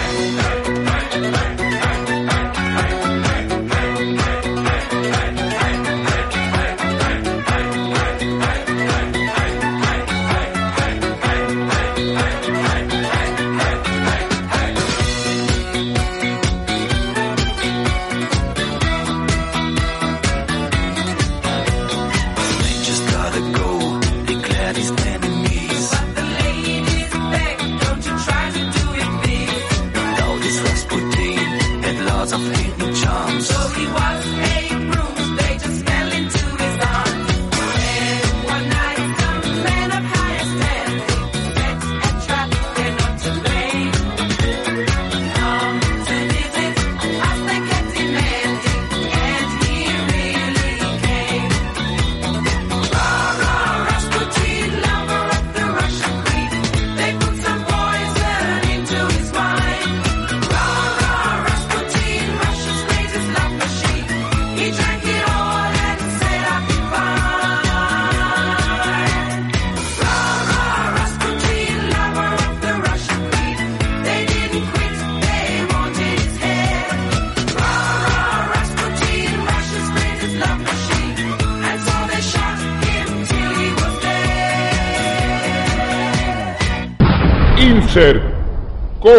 So 33.41 33.57
he 33.69 33.87
was 33.87 34.25
a 34.27 34.60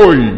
Coin. 0.02 0.31